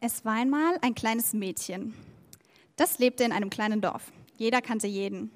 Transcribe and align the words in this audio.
Es 0.00 0.26
war 0.26 0.34
einmal 0.34 0.76
ein 0.82 0.94
kleines 0.94 1.32
Mädchen. 1.32 1.94
Das 2.76 2.98
lebte 2.98 3.24
in 3.24 3.32
einem 3.32 3.48
kleinen 3.48 3.80
Dorf. 3.80 4.12
Jeder 4.36 4.60
kannte 4.60 4.86
jeden. 4.86 5.30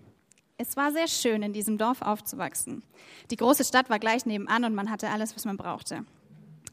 Es 0.59 0.77
war 0.77 0.93
sehr 0.93 1.09
schön, 1.09 1.43
in 1.43 1.55
diesem 1.55 1.79
Dorf 1.79 2.03
aufzuwachsen. 2.03 2.83
Die 3.31 3.37
große 3.37 3.65
Stadt 3.65 3.89
war 3.89 3.99
gleich 3.99 4.27
nebenan 4.27 4.65
und 4.65 4.75
man 4.75 4.91
hatte 4.91 5.09
alles, 5.09 5.35
was 5.35 5.47
man 5.47 5.57
brauchte. 5.57 6.05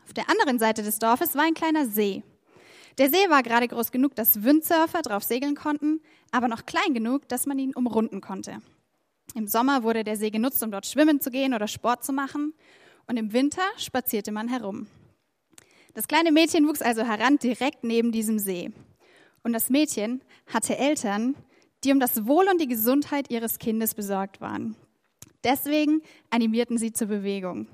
Auf 0.03 0.11
der 0.13 0.29
anderen 0.29 0.59
Seite 0.59 0.83
des 0.83 0.99
Dorfes 0.99 1.35
war 1.35 1.43
ein 1.43 1.53
kleiner 1.53 1.85
See. 1.85 2.23
Der 2.97 3.09
See 3.09 3.29
war 3.29 3.41
gerade 3.41 3.69
groß 3.69 3.93
genug, 3.93 4.15
dass 4.15 4.43
Windsurfer 4.43 5.01
drauf 5.01 5.23
segeln 5.23 5.55
konnten, 5.55 6.01
aber 6.31 6.49
noch 6.49 6.65
klein 6.65 6.93
genug, 6.93 7.29
dass 7.29 7.45
man 7.45 7.57
ihn 7.57 7.73
umrunden 7.73 8.19
konnte. 8.19 8.61
Im 9.33 9.47
Sommer 9.47 9.83
wurde 9.83 10.03
der 10.03 10.17
See 10.17 10.29
genutzt, 10.29 10.61
um 10.61 10.71
dort 10.71 10.87
schwimmen 10.87 11.21
zu 11.21 11.31
gehen 11.31 11.53
oder 11.53 11.69
Sport 11.69 12.03
zu 12.03 12.11
machen, 12.11 12.53
und 13.05 13.15
im 13.15 13.31
Winter 13.31 13.63
spazierte 13.77 14.33
man 14.33 14.49
herum. 14.49 14.87
Das 15.97 16.07
kleine 16.07 16.31
Mädchen 16.31 16.67
wuchs 16.67 16.83
also 16.83 17.01
heran 17.01 17.39
direkt 17.39 17.83
neben 17.83 18.11
diesem 18.11 18.37
See. 18.37 18.71
Und 19.41 19.51
das 19.53 19.71
Mädchen 19.71 20.21
hatte 20.45 20.77
Eltern, 20.77 21.35
die 21.83 21.91
um 21.91 21.99
das 21.99 22.27
Wohl 22.27 22.47
und 22.47 22.61
die 22.61 22.67
Gesundheit 22.67 23.31
ihres 23.31 23.57
Kindes 23.57 23.95
besorgt 23.95 24.39
waren. 24.39 24.75
Deswegen 25.43 26.03
animierten 26.29 26.77
sie 26.77 26.93
zur 26.93 27.07
Bewegung. 27.07 27.67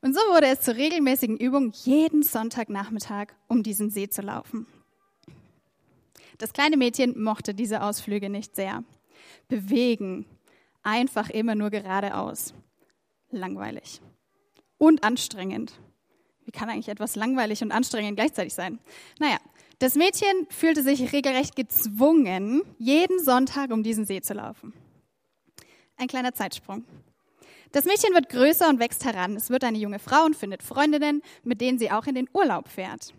Und 0.00 0.14
so 0.14 0.20
wurde 0.30 0.46
es 0.46 0.60
zur 0.60 0.76
regelmäßigen 0.76 1.38
Übung, 1.38 1.72
jeden 1.72 2.22
Sonntagnachmittag 2.22 3.32
um 3.48 3.64
diesen 3.64 3.90
See 3.90 4.08
zu 4.08 4.22
laufen. 4.22 4.68
Das 6.38 6.52
kleine 6.52 6.76
Mädchen 6.76 7.20
mochte 7.20 7.52
diese 7.52 7.82
Ausflüge 7.82 8.30
nicht 8.30 8.54
sehr. 8.54 8.84
Bewegen, 9.48 10.24
einfach 10.84 11.30
immer 11.30 11.56
nur 11.56 11.70
geradeaus. 11.70 12.54
Langweilig. 13.32 14.00
Und 14.78 15.02
anstrengend. 15.02 15.80
Wie 16.46 16.52
kann 16.52 16.70
eigentlich 16.70 16.88
etwas 16.88 17.16
langweilig 17.16 17.62
und 17.62 17.72
anstrengend 17.72 18.16
gleichzeitig 18.16 18.54
sein? 18.54 18.78
Naja, 19.18 19.38
das 19.80 19.96
Mädchen 19.96 20.46
fühlte 20.48 20.82
sich 20.82 21.12
regelrecht 21.12 21.56
gezwungen, 21.56 22.62
jeden 22.78 23.22
Sonntag 23.22 23.72
um 23.72 23.82
diesen 23.82 24.06
See 24.06 24.22
zu 24.22 24.32
laufen. 24.32 24.72
Ein 25.96 26.06
kleiner 26.06 26.32
Zeitsprung. 26.32 26.84
Das 27.72 27.84
Mädchen 27.84 28.14
wird 28.14 28.28
größer 28.28 28.68
und 28.68 28.78
wächst 28.78 29.04
heran. 29.04 29.34
Es 29.34 29.50
wird 29.50 29.64
eine 29.64 29.76
junge 29.76 29.98
Frau 29.98 30.24
und 30.24 30.36
findet 30.36 30.62
Freundinnen, 30.62 31.20
mit 31.42 31.60
denen 31.60 31.78
sie 31.78 31.90
auch 31.90 32.06
in 32.06 32.14
den 32.14 32.28
Urlaub 32.32 32.68
fährt. 32.68 33.12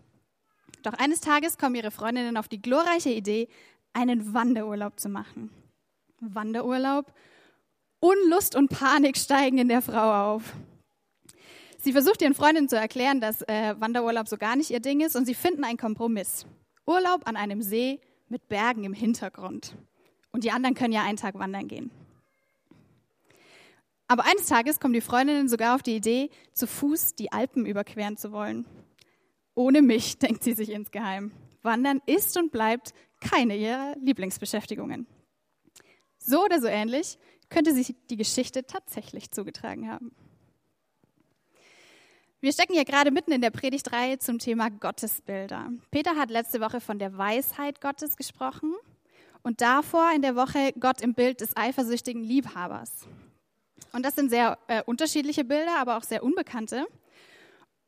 Doch 0.82 0.94
eines 0.94 1.20
Tages 1.20 1.58
kommen 1.58 1.74
ihre 1.74 1.90
Freundinnen 1.90 2.36
auf 2.36 2.48
die 2.48 2.62
glorreiche 2.62 3.10
Idee, 3.10 3.48
einen 3.92 4.32
Wanderurlaub 4.32 4.98
zu 4.98 5.08
machen. 5.08 5.50
Wanderurlaub? 6.20 7.12
Unlust 8.00 8.56
und 8.56 8.68
Panik 8.68 9.16
steigen 9.16 9.58
in 9.58 9.68
der 9.68 9.82
Frau 9.82 10.34
auf. 10.34 10.54
Sie 11.88 11.92
versucht 11.92 12.20
ihren 12.20 12.34
Freundinnen 12.34 12.68
zu 12.68 12.76
erklären, 12.76 13.18
dass 13.18 13.40
äh, 13.48 13.74
Wanderurlaub 13.78 14.28
so 14.28 14.36
gar 14.36 14.56
nicht 14.56 14.68
ihr 14.68 14.80
Ding 14.80 15.00
ist 15.00 15.16
und 15.16 15.24
sie 15.24 15.34
finden 15.34 15.64
einen 15.64 15.78
Kompromiss. 15.78 16.44
Urlaub 16.84 17.26
an 17.26 17.34
einem 17.34 17.62
See 17.62 17.98
mit 18.28 18.46
Bergen 18.46 18.84
im 18.84 18.92
Hintergrund. 18.92 19.74
Und 20.30 20.44
die 20.44 20.50
anderen 20.50 20.74
können 20.74 20.92
ja 20.92 21.02
einen 21.02 21.16
Tag 21.16 21.38
wandern 21.38 21.66
gehen. 21.66 21.90
Aber 24.06 24.26
eines 24.26 24.48
Tages 24.48 24.80
kommen 24.80 24.92
die 24.92 25.00
Freundinnen 25.00 25.48
sogar 25.48 25.74
auf 25.74 25.82
die 25.82 25.96
Idee, 25.96 26.28
zu 26.52 26.66
Fuß 26.66 27.14
die 27.14 27.32
Alpen 27.32 27.64
überqueren 27.64 28.18
zu 28.18 28.32
wollen. 28.32 28.66
Ohne 29.54 29.80
mich, 29.80 30.18
denkt 30.18 30.44
sie 30.44 30.52
sich 30.52 30.68
insgeheim. 30.68 31.32
Wandern 31.62 32.02
ist 32.04 32.36
und 32.36 32.52
bleibt 32.52 32.92
keine 33.18 33.56
ihrer 33.56 33.96
Lieblingsbeschäftigungen. 33.98 35.06
So 36.18 36.44
oder 36.44 36.60
so 36.60 36.66
ähnlich 36.66 37.16
könnte 37.48 37.72
sich 37.72 37.94
die 38.10 38.18
Geschichte 38.18 38.66
tatsächlich 38.66 39.30
zugetragen 39.30 39.90
haben. 39.90 40.14
Wir 42.40 42.52
stecken 42.52 42.74
hier 42.74 42.84
gerade 42.84 43.10
mitten 43.10 43.32
in 43.32 43.40
der 43.40 43.50
Predigtreihe 43.50 44.20
zum 44.20 44.38
Thema 44.38 44.70
Gottesbilder. 44.70 45.72
Peter 45.90 46.14
hat 46.14 46.30
letzte 46.30 46.60
Woche 46.60 46.80
von 46.80 47.00
der 47.00 47.18
Weisheit 47.18 47.80
Gottes 47.80 48.16
gesprochen 48.16 48.76
und 49.42 49.60
davor 49.60 50.12
in 50.14 50.22
der 50.22 50.36
Woche 50.36 50.72
Gott 50.78 51.00
im 51.00 51.14
Bild 51.14 51.40
des 51.40 51.56
eifersüchtigen 51.56 52.22
Liebhabers. 52.22 53.08
Und 53.92 54.06
das 54.06 54.14
sind 54.14 54.30
sehr 54.30 54.56
äh, 54.68 54.84
unterschiedliche 54.84 55.42
Bilder, 55.42 55.80
aber 55.80 55.96
auch 55.96 56.04
sehr 56.04 56.22
unbekannte. 56.22 56.86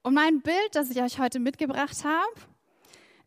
Und 0.03 0.15
mein 0.15 0.41
Bild, 0.41 0.71
das 0.73 0.91
ich 0.91 1.01
euch 1.01 1.21
heute 1.21 1.39
mitgebracht 1.39 2.05
habe, 2.05 2.35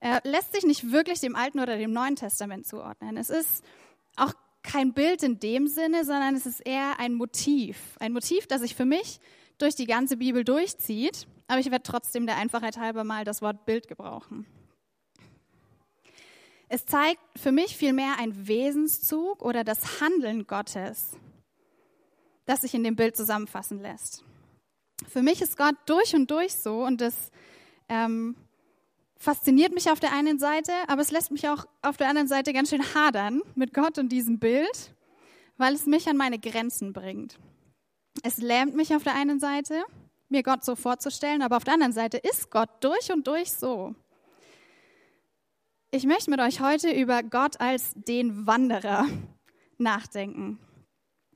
äh, 0.01 0.19
lässt 0.27 0.51
sich 0.51 0.65
nicht 0.65 0.91
wirklich 0.91 1.21
dem 1.21 1.37
Alten 1.37 1.61
oder 1.61 1.77
dem 1.77 1.93
Neuen 1.93 2.17
Testament 2.17 2.67
zuordnen. 2.67 3.15
Es 3.15 3.29
ist 3.29 3.63
auch 4.17 4.33
kein 4.61 4.91
Bild 4.91 5.23
in 5.23 5.39
dem 5.39 5.67
Sinne, 5.67 6.03
sondern 6.03 6.35
es 6.35 6.45
ist 6.45 6.59
eher 6.59 6.99
ein 6.99 7.13
Motiv. 7.13 7.95
Ein 8.01 8.11
Motiv, 8.11 8.45
das 8.47 8.61
ich 8.61 8.75
für 8.75 8.83
mich 8.83 9.21
durch 9.57 9.75
die 9.75 9.85
ganze 9.85 10.17
Bibel 10.17 10.43
durchzieht, 10.43 11.27
aber 11.47 11.59
ich 11.59 11.71
werde 11.71 11.83
trotzdem 11.83 12.25
der 12.25 12.37
Einfachheit 12.37 12.77
halber 12.77 13.03
mal 13.03 13.23
das 13.25 13.41
Wort 13.41 13.65
Bild 13.65 13.87
gebrauchen. 13.87 14.45
Es 16.69 16.85
zeigt 16.85 17.21
für 17.35 17.51
mich 17.51 17.77
vielmehr 17.77 18.17
ein 18.17 18.47
Wesenszug 18.47 19.43
oder 19.43 19.63
das 19.63 20.01
Handeln 20.01 20.47
Gottes, 20.47 21.17
das 22.45 22.61
sich 22.61 22.73
in 22.73 22.83
dem 22.83 22.95
Bild 22.95 23.15
zusammenfassen 23.15 23.79
lässt. 23.79 24.23
Für 25.07 25.21
mich 25.21 25.41
ist 25.41 25.57
Gott 25.57 25.75
durch 25.85 26.15
und 26.15 26.31
durch 26.31 26.55
so 26.55 26.83
und 26.83 27.01
das 27.01 27.31
ähm, 27.89 28.35
fasziniert 29.17 29.73
mich 29.73 29.91
auf 29.91 29.99
der 29.99 30.13
einen 30.13 30.39
Seite, 30.39 30.71
aber 30.87 31.01
es 31.01 31.11
lässt 31.11 31.31
mich 31.31 31.47
auch 31.47 31.65
auf 31.81 31.97
der 31.97 32.09
anderen 32.09 32.27
Seite 32.27 32.53
ganz 32.53 32.69
schön 32.69 32.83
hadern 32.95 33.41
mit 33.55 33.73
Gott 33.73 33.97
und 33.97 34.09
diesem 34.09 34.39
Bild, 34.39 34.93
weil 35.57 35.73
es 35.75 35.85
mich 35.85 36.07
an 36.07 36.17
meine 36.17 36.39
Grenzen 36.39 36.91
bringt. 36.91 37.37
Es 38.21 38.37
lähmt 38.37 38.75
mich 38.75 38.95
auf 38.95 39.03
der 39.03 39.15
einen 39.15 39.39
Seite, 39.39 39.83
mir 40.29 40.43
Gott 40.43 40.63
so 40.63 40.75
vorzustellen, 40.75 41.41
aber 41.41 41.57
auf 41.57 41.63
der 41.63 41.73
anderen 41.73 41.93
Seite 41.93 42.17
ist 42.17 42.51
Gott 42.51 42.69
durch 42.81 43.11
und 43.11 43.27
durch 43.27 43.53
so. 43.53 43.95
Ich 45.91 46.05
möchte 46.05 46.29
mit 46.29 46.39
euch 46.39 46.59
heute 46.59 46.91
über 46.91 47.23
Gott 47.23 47.59
als 47.59 47.93
den 47.95 48.47
Wanderer 48.47 49.05
nachdenken. 49.77 50.59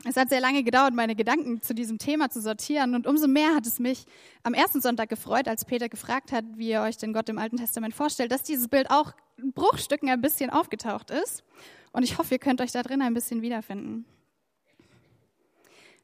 Es 0.03 0.16
hat 0.16 0.29
sehr 0.29 0.41
lange 0.41 0.63
gedauert, 0.63 0.93
meine 0.93 1.16
Gedanken 1.16 1.61
zu 1.61 1.73
diesem 1.73 1.97
Thema 1.97 2.29
zu 2.29 2.39
sortieren 2.39 2.93
und 2.95 3.07
umso 3.07 3.27
mehr 3.27 3.55
hat 3.55 3.66
es 3.66 3.79
mich 3.79 4.05
am 4.43 4.53
ersten 4.53 4.79
Sonntag 4.79 5.09
gefreut, 5.09 5.47
als 5.47 5.66
Peter 5.66 5.89
gefragt 5.89 6.31
hat, 6.31 6.45
wie 6.55 6.69
ihr 6.69 6.81
euch 6.81 6.97
den 6.97 7.13
Gott 7.13 7.29
im 7.29 7.39
Alten 7.39 7.57
Testament 7.57 7.93
vorstellt, 7.93 8.31
dass 8.31 8.43
dieses 8.43 8.67
Bild 8.67 8.89
auch 8.91 9.13
in 9.37 9.53
Bruchstücken 9.53 10.09
ein 10.09 10.21
bisschen 10.21 10.49
aufgetaucht 10.49 11.09
ist. 11.09 11.43
Und 11.91 12.03
ich 12.03 12.17
hoffe, 12.17 12.35
ihr 12.35 12.39
könnt 12.39 12.61
euch 12.61 12.71
da 12.71 12.83
drin 12.83 13.01
ein 13.01 13.13
bisschen 13.13 13.41
wiederfinden. 13.41 14.05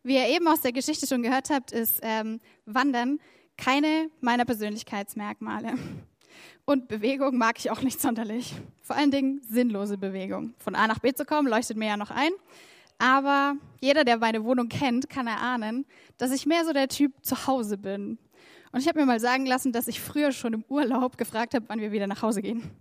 Wie 0.04 0.16
ihr 0.16 0.28
eben 0.28 0.48
aus 0.50 0.60
der 0.60 0.74
Geschichte 0.74 1.08
schon 1.08 1.24
gehört 1.24 1.50
habt, 1.50 1.72
ist 1.72 2.00
ähm, 2.02 2.42
Wandern 2.66 3.20
keine 3.58 4.10
meiner 4.20 4.44
Persönlichkeitsmerkmale. 4.44 5.76
Und 6.66 6.90
Bewegung 6.90 7.38
mag 7.38 7.58
ich 7.58 7.72
auch 7.72 7.82
nicht 7.82 8.02
sonderlich. 8.02 8.54
Vor 8.82 8.98
allen 8.98 9.12
Dingen 9.12 9.42
sinnlose 9.44 9.98
Bewegung. 9.98 10.54
Von 10.58 10.76
A 10.76 10.88
nach 10.88 11.00
B 11.00 11.14
zu 11.14 11.26
kommen, 11.26 11.48
leuchtet 11.48 11.78
mir 11.78 11.88
ja 11.88 11.98
noch 11.98 12.12
ein. 12.12 12.32
Aber 12.98 13.56
jeder, 13.82 14.04
der 14.04 14.18
meine 14.18 14.44
Wohnung 14.44 14.70
kennt, 14.70 15.10
kann 15.10 15.28
erahnen, 15.28 15.86
dass 16.18 16.32
ich 16.32 16.46
mehr 16.46 16.66
so 16.66 16.74
der 16.74 16.90
Typ 16.90 17.14
zu 17.22 17.48
Hause 17.48 17.78
bin. 17.78 18.18
Und 18.72 18.80
ich 18.80 18.88
habe 18.88 19.00
mir 19.00 19.06
mal 19.06 19.20
sagen 19.20 19.46
lassen, 19.46 19.72
dass 19.72 19.88
ich 19.88 20.02
früher 20.02 20.32
schon 20.32 20.54
im 20.54 20.66
Urlaub 20.68 21.18
gefragt 21.18 21.54
habe, 21.54 21.66
wann 21.70 21.80
wir 21.80 21.92
wieder 21.92 22.08
nach 22.08 22.22
Hause 22.22 22.42
gehen. 22.42 22.72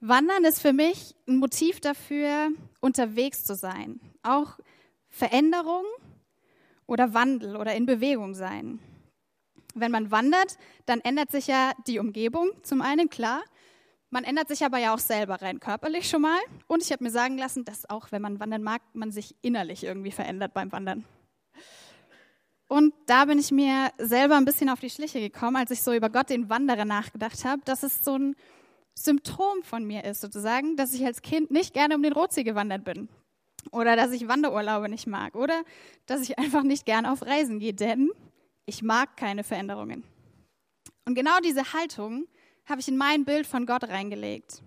Wandern 0.00 0.44
ist 0.44 0.60
für 0.60 0.72
mich 0.72 1.14
ein 1.26 1.36
Motiv 1.36 1.80
dafür, 1.80 2.50
unterwegs 2.80 3.44
zu 3.44 3.54
sein. 3.54 4.00
Auch 4.22 4.58
Veränderung 5.18 5.84
oder 6.86 7.12
Wandel 7.12 7.56
oder 7.56 7.74
in 7.74 7.86
Bewegung 7.86 8.34
sein. 8.34 8.78
Wenn 9.74 9.90
man 9.90 10.10
wandert, 10.10 10.56
dann 10.86 11.00
ändert 11.00 11.30
sich 11.30 11.48
ja 11.48 11.72
die 11.86 11.98
Umgebung 11.98 12.50
zum 12.62 12.80
einen, 12.80 13.10
klar. 13.10 13.42
Man 14.10 14.24
ändert 14.24 14.48
sich 14.48 14.64
aber 14.64 14.78
ja 14.78 14.94
auch 14.94 14.98
selber 14.98 15.42
rein 15.42 15.60
körperlich 15.60 16.08
schon 16.08 16.22
mal. 16.22 16.38
Und 16.66 16.82
ich 16.82 16.92
habe 16.92 17.04
mir 17.04 17.10
sagen 17.10 17.36
lassen, 17.36 17.64
dass 17.64 17.90
auch 17.90 18.10
wenn 18.10 18.22
man 18.22 18.40
wandern 18.40 18.62
mag, 18.62 18.80
man 18.94 19.10
sich 19.10 19.34
innerlich 19.42 19.84
irgendwie 19.84 20.12
verändert 20.12 20.54
beim 20.54 20.72
Wandern. 20.72 21.04
Und 22.68 22.94
da 23.06 23.24
bin 23.24 23.38
ich 23.38 23.50
mir 23.50 23.90
selber 23.98 24.36
ein 24.36 24.44
bisschen 24.44 24.70
auf 24.70 24.80
die 24.80 24.90
Schliche 24.90 25.20
gekommen, 25.20 25.56
als 25.56 25.70
ich 25.70 25.82
so 25.82 25.92
über 25.92 26.10
Gott 26.10 26.30
den 26.30 26.48
Wanderer 26.48 26.84
nachgedacht 26.84 27.44
habe, 27.44 27.62
dass 27.64 27.82
es 27.82 28.04
so 28.04 28.16
ein 28.16 28.36
Symptom 28.94 29.62
von 29.62 29.84
mir 29.84 30.04
ist, 30.04 30.20
sozusagen, 30.20 30.76
dass 30.76 30.94
ich 30.94 31.04
als 31.04 31.22
Kind 31.22 31.50
nicht 31.50 31.74
gerne 31.74 31.94
um 31.94 32.02
den 32.02 32.12
Rotsee 32.12 32.44
gewandert 32.44 32.84
bin. 32.84 33.08
Oder 33.70 33.96
dass 33.96 34.12
ich 34.12 34.28
Wanderurlaube 34.28 34.88
nicht 34.88 35.06
mag. 35.06 35.34
Oder 35.34 35.62
dass 36.06 36.22
ich 36.22 36.38
einfach 36.38 36.62
nicht 36.62 36.86
gerne 36.86 37.12
auf 37.12 37.22
Reisen 37.22 37.58
gehe, 37.58 37.74
denn 37.74 38.10
ich 38.66 38.82
mag 38.82 39.16
keine 39.16 39.44
Veränderungen. 39.44 40.04
Und 41.04 41.14
genau 41.14 41.38
diese 41.42 41.72
Haltung 41.72 42.26
habe 42.66 42.80
ich 42.80 42.88
in 42.88 42.96
mein 42.96 43.24
Bild 43.24 43.46
von 43.46 43.64
Gott 43.66 43.84
reingelegt. 43.84 44.62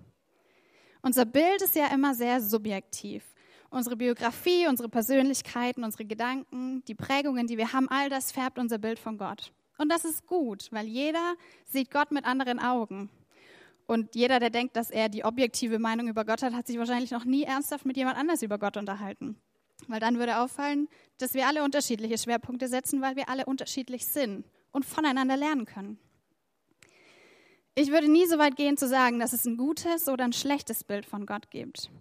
Unser 1.03 1.25
Bild 1.25 1.61
ist 1.61 1.75
ja 1.75 1.87
immer 1.87 2.15
sehr 2.15 2.41
subjektiv. 2.41 3.23
Unsere 3.69 3.95
Biografie, 3.95 4.67
unsere 4.67 4.89
Persönlichkeiten, 4.89 5.83
unsere 5.83 6.05
Gedanken, 6.05 6.83
die 6.85 6.95
Prägungen, 6.95 7.47
die 7.47 7.57
wir 7.57 7.73
haben, 7.73 7.87
all 7.89 8.09
das 8.09 8.31
färbt 8.31 8.59
unser 8.59 8.77
Bild 8.77 8.99
von 8.99 9.17
Gott. 9.17 9.53
Und 9.77 9.89
das 9.89 10.03
ist 10.03 10.27
gut, 10.27 10.67
weil 10.71 10.87
jeder 10.87 11.35
sieht 11.65 11.89
Gott 11.89 12.11
mit 12.11 12.25
anderen 12.25 12.59
Augen. 12.59 13.09
Und 13.91 14.15
jeder, 14.15 14.39
der 14.39 14.51
denkt, 14.51 14.77
dass 14.77 14.89
er 14.89 15.09
die 15.09 15.25
objektive 15.25 15.77
Meinung 15.77 16.07
über 16.07 16.23
Gott 16.23 16.43
hat, 16.43 16.53
hat 16.53 16.65
sich 16.65 16.77
wahrscheinlich 16.77 17.11
noch 17.11 17.25
nie 17.25 17.43
ernsthaft 17.43 17.85
mit 17.85 17.97
jemand 17.97 18.17
anders 18.17 18.41
über 18.41 18.57
Gott 18.57 18.77
unterhalten. 18.77 19.35
Weil 19.89 19.99
dann 19.99 20.17
würde 20.17 20.37
auffallen, 20.37 20.87
dass 21.17 21.33
wir 21.33 21.45
alle 21.45 21.61
unterschiedliche 21.61 22.17
Schwerpunkte 22.17 22.69
setzen, 22.69 23.01
weil 23.01 23.17
wir 23.17 23.27
alle 23.27 23.45
unterschiedlich 23.45 24.05
sind 24.05 24.45
und 24.71 24.85
voneinander 24.85 25.35
lernen 25.35 25.65
können. 25.65 25.99
Ich 27.75 27.91
würde 27.91 28.09
nie 28.09 28.25
so 28.27 28.37
weit 28.37 28.55
gehen 28.55 28.77
zu 28.77 28.87
sagen, 28.87 29.19
dass 29.19 29.33
es 29.33 29.43
ein 29.43 29.57
gutes 29.57 30.07
oder 30.07 30.23
ein 30.23 30.31
schlechtes 30.31 30.85
Bild 30.85 31.05
von 31.05 31.25
Gott 31.25 31.51
gibt. 31.51 31.91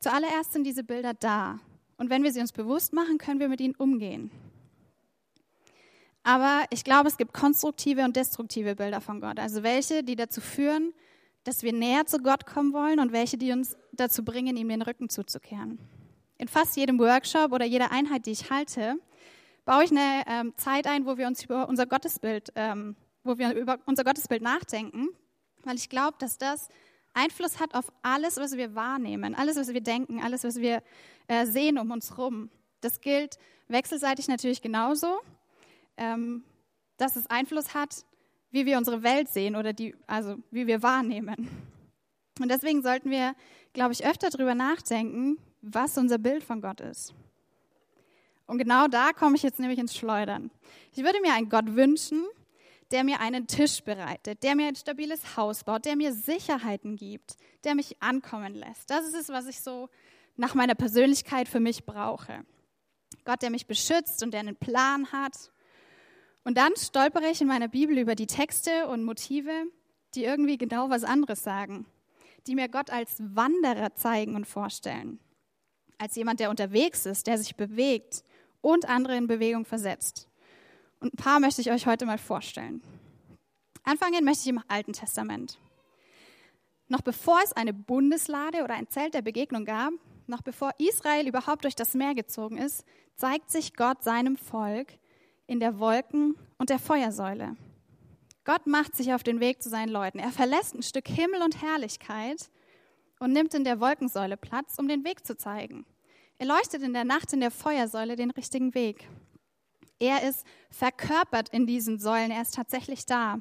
Zuallererst 0.00 0.52
sind 0.52 0.64
diese 0.64 0.82
Bilder 0.82 1.14
da. 1.14 1.60
Und 1.96 2.10
wenn 2.10 2.24
wir 2.24 2.32
sie 2.32 2.40
uns 2.40 2.50
bewusst 2.50 2.92
machen, 2.92 3.18
können 3.18 3.38
wir 3.38 3.48
mit 3.48 3.60
ihnen 3.60 3.76
umgehen. 3.76 4.32
Aber 6.24 6.64
ich 6.70 6.82
glaube, 6.82 7.06
es 7.06 7.18
gibt 7.18 7.32
konstruktive 7.32 8.02
und 8.02 8.16
destruktive 8.16 8.74
Bilder 8.74 9.00
von 9.00 9.20
Gott. 9.20 9.38
Also 9.38 9.62
welche, 9.62 10.02
die 10.02 10.16
dazu 10.16 10.40
führen, 10.40 10.92
dass 11.44 11.62
wir 11.62 11.72
näher 11.72 12.06
zu 12.06 12.18
Gott 12.18 12.46
kommen 12.46 12.72
wollen 12.72 13.00
und 13.00 13.12
welche, 13.12 13.38
die 13.38 13.52
uns 13.52 13.76
dazu 13.92 14.24
bringen, 14.24 14.56
ihm 14.56 14.68
den 14.68 14.82
Rücken 14.82 15.08
zuzukehren. 15.08 15.78
In 16.38 16.48
fast 16.48 16.76
jedem 16.76 16.98
Workshop 16.98 17.52
oder 17.52 17.64
jeder 17.64 17.92
Einheit, 17.92 18.26
die 18.26 18.32
ich 18.32 18.50
halte, 18.50 18.96
baue 19.64 19.84
ich 19.84 19.90
eine 19.90 20.24
ähm, 20.26 20.52
Zeit 20.56 20.86
ein, 20.86 21.06
wo 21.06 21.16
wir 21.16 21.26
uns 21.26 21.44
über 21.44 21.68
unser 21.68 21.86
Gottesbild, 21.86 22.52
ähm, 22.56 22.96
wo 23.24 23.38
wir 23.38 23.52
über 23.54 23.78
unser 23.86 24.04
Gottesbild 24.04 24.42
nachdenken, 24.42 25.08
weil 25.64 25.76
ich 25.76 25.88
glaube, 25.88 26.16
dass 26.18 26.38
das 26.38 26.68
Einfluss 27.12 27.60
hat 27.60 27.74
auf 27.74 27.92
alles, 28.02 28.36
was 28.36 28.56
wir 28.56 28.74
wahrnehmen, 28.74 29.34
alles, 29.34 29.56
was 29.56 29.72
wir 29.72 29.80
denken, 29.80 30.20
alles, 30.22 30.44
was 30.44 30.56
wir 30.56 30.82
äh, 31.28 31.46
sehen 31.46 31.78
um 31.78 31.90
uns 31.90 32.10
herum. 32.10 32.50
Das 32.80 33.00
gilt 33.00 33.38
wechselseitig 33.68 34.28
natürlich 34.28 34.62
genauso, 34.62 35.20
ähm, 35.96 36.44
dass 36.96 37.16
es 37.16 37.28
Einfluss 37.28 37.74
hat, 37.74 38.04
wie 38.50 38.66
wir 38.66 38.78
unsere 38.78 39.02
Welt 39.02 39.28
sehen 39.28 39.56
oder 39.56 39.72
die, 39.72 39.94
also 40.06 40.36
wie 40.50 40.66
wir 40.66 40.82
wahrnehmen. 40.82 41.48
Und 42.40 42.50
deswegen 42.50 42.82
sollten 42.82 43.10
wir, 43.10 43.34
glaube 43.72 43.92
ich, 43.92 44.04
öfter 44.04 44.30
darüber 44.30 44.54
nachdenken, 44.54 45.38
was 45.62 45.98
unser 45.98 46.18
Bild 46.18 46.42
von 46.42 46.60
Gott 46.60 46.80
ist. 46.80 47.14
Und 48.46 48.58
genau 48.58 48.88
da 48.88 49.12
komme 49.12 49.36
ich 49.36 49.42
jetzt 49.42 49.60
nämlich 49.60 49.78
ins 49.78 49.96
Schleudern. 49.96 50.50
Ich 50.92 51.04
würde 51.04 51.20
mir 51.20 51.34
einen 51.34 51.48
Gott 51.48 51.76
wünschen, 51.76 52.24
der 52.90 53.04
mir 53.04 53.20
einen 53.20 53.46
Tisch 53.46 53.82
bereitet, 53.82 54.42
der 54.42 54.56
mir 54.56 54.66
ein 54.66 54.74
stabiles 54.74 55.36
Haus 55.36 55.62
baut, 55.62 55.84
der 55.84 55.96
mir 55.96 56.12
Sicherheiten 56.12 56.96
gibt, 56.96 57.36
der 57.62 57.74
mich 57.74 58.02
ankommen 58.02 58.54
lässt. 58.54 58.90
Das 58.90 59.06
ist 59.06 59.14
es, 59.14 59.28
was 59.28 59.46
ich 59.46 59.60
so 59.60 59.88
nach 60.36 60.54
meiner 60.54 60.74
Persönlichkeit 60.74 61.48
für 61.48 61.60
mich 61.60 61.84
brauche. 61.84 62.44
Gott, 63.24 63.42
der 63.42 63.50
mich 63.50 63.66
beschützt 63.66 64.22
und 64.22 64.32
der 64.32 64.40
einen 64.40 64.56
Plan 64.56 65.12
hat. 65.12 65.52
Und 66.44 66.56
dann 66.56 66.74
stolpere 66.76 67.30
ich 67.30 67.40
in 67.40 67.48
meiner 67.48 67.68
Bibel 67.68 67.98
über 67.98 68.14
die 68.14 68.26
Texte 68.26 68.88
und 68.88 69.04
Motive, 69.04 69.66
die 70.14 70.24
irgendwie 70.24 70.58
genau 70.58 70.90
was 70.90 71.04
anderes 71.04 71.42
sagen, 71.42 71.86
die 72.46 72.54
mir 72.54 72.68
Gott 72.68 72.90
als 72.90 73.16
Wanderer 73.18 73.94
zeigen 73.94 74.34
und 74.34 74.46
vorstellen, 74.46 75.20
als 75.98 76.16
jemand, 76.16 76.40
der 76.40 76.50
unterwegs 76.50 77.06
ist, 77.06 77.26
der 77.26 77.38
sich 77.38 77.56
bewegt 77.56 78.24
und 78.62 78.88
andere 78.88 79.16
in 79.16 79.26
Bewegung 79.26 79.64
versetzt. 79.64 80.28
Und 81.00 81.14
ein 81.14 81.16
paar 81.16 81.40
möchte 81.40 81.60
ich 81.60 81.70
euch 81.70 81.86
heute 81.86 82.06
mal 82.06 82.18
vorstellen. 82.18 82.82
Anfangen 83.82 84.24
möchte 84.24 84.42
ich 84.42 84.48
im 84.48 84.62
Alten 84.68 84.92
Testament. 84.92 85.58
Noch 86.88 87.02
bevor 87.02 87.40
es 87.44 87.52
eine 87.52 87.72
Bundeslade 87.72 88.64
oder 88.64 88.74
ein 88.74 88.88
Zelt 88.88 89.14
der 89.14 89.22
Begegnung 89.22 89.64
gab, 89.64 89.92
noch 90.26 90.42
bevor 90.42 90.72
Israel 90.78 91.28
überhaupt 91.28 91.64
durch 91.64 91.76
das 91.76 91.94
Meer 91.94 92.14
gezogen 92.14 92.58
ist, 92.58 92.84
zeigt 93.16 93.50
sich 93.50 93.74
Gott 93.74 94.02
seinem 94.02 94.36
Volk 94.36 94.99
in 95.50 95.58
der 95.58 95.80
Wolken 95.80 96.36
und 96.58 96.70
der 96.70 96.78
Feuersäule. 96.78 97.56
Gott 98.44 98.68
macht 98.68 98.94
sich 98.94 99.12
auf 99.12 99.24
den 99.24 99.40
Weg 99.40 99.60
zu 99.60 99.68
seinen 99.68 99.88
Leuten. 99.88 100.20
Er 100.20 100.30
verlässt 100.30 100.76
ein 100.76 100.82
Stück 100.84 101.08
Himmel 101.08 101.42
und 101.42 101.60
Herrlichkeit 101.60 102.48
und 103.18 103.32
nimmt 103.32 103.52
in 103.54 103.64
der 103.64 103.80
Wolkensäule 103.80 104.36
Platz, 104.36 104.76
um 104.78 104.86
den 104.86 105.04
Weg 105.04 105.26
zu 105.26 105.36
zeigen. 105.36 105.84
Er 106.38 106.46
leuchtet 106.46 106.82
in 106.82 106.92
der 106.92 107.04
Nacht 107.04 107.32
in 107.32 107.40
der 107.40 107.50
Feuersäule 107.50 108.14
den 108.14 108.30
richtigen 108.30 108.74
Weg. 108.74 109.08
Er 109.98 110.22
ist 110.22 110.46
verkörpert 110.70 111.48
in 111.48 111.66
diesen 111.66 111.98
Säulen, 111.98 112.30
er 112.30 112.42
ist 112.42 112.54
tatsächlich 112.54 113.04
da. 113.04 113.40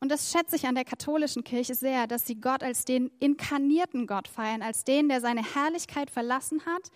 Und 0.00 0.10
das 0.10 0.32
schätze 0.32 0.56
ich 0.56 0.66
an 0.66 0.76
der 0.76 0.86
katholischen 0.86 1.44
Kirche 1.44 1.74
sehr, 1.74 2.06
dass 2.06 2.26
sie 2.26 2.40
Gott 2.40 2.62
als 2.62 2.86
den 2.86 3.10
inkarnierten 3.20 4.06
Gott 4.06 4.28
feiern, 4.28 4.62
als 4.62 4.82
den, 4.84 5.10
der 5.10 5.20
seine 5.20 5.42
Herrlichkeit 5.54 6.10
verlassen 6.10 6.64
hat, 6.64 6.90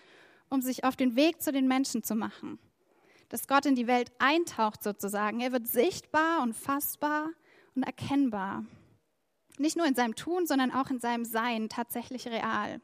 um 0.49 0.63
sich 0.63 0.83
auf 0.83 0.95
den 0.95 1.15
Weg 1.15 1.39
zu 1.39 1.51
den 1.51 1.67
Menschen 1.67 2.01
zu 2.01 2.15
machen. 2.15 2.57
Dass 3.33 3.47
Gott 3.47 3.65
in 3.65 3.73
die 3.73 3.87
Welt 3.87 4.11
eintaucht 4.19 4.83
sozusagen. 4.83 5.39
Er 5.39 5.51
wird 5.51 5.65
sichtbar 5.65 6.43
und 6.43 6.53
fassbar 6.53 7.31
und 7.73 7.81
erkennbar. 7.81 8.63
Nicht 9.57 9.75
nur 9.75 9.87
in 9.87 9.95
seinem 9.95 10.13
Tun, 10.13 10.45
sondern 10.45 10.69
auch 10.69 10.91
in 10.91 10.99
seinem 10.99 11.25
Sein 11.25 11.67
tatsächlich 11.67 12.27
real. 12.27 12.79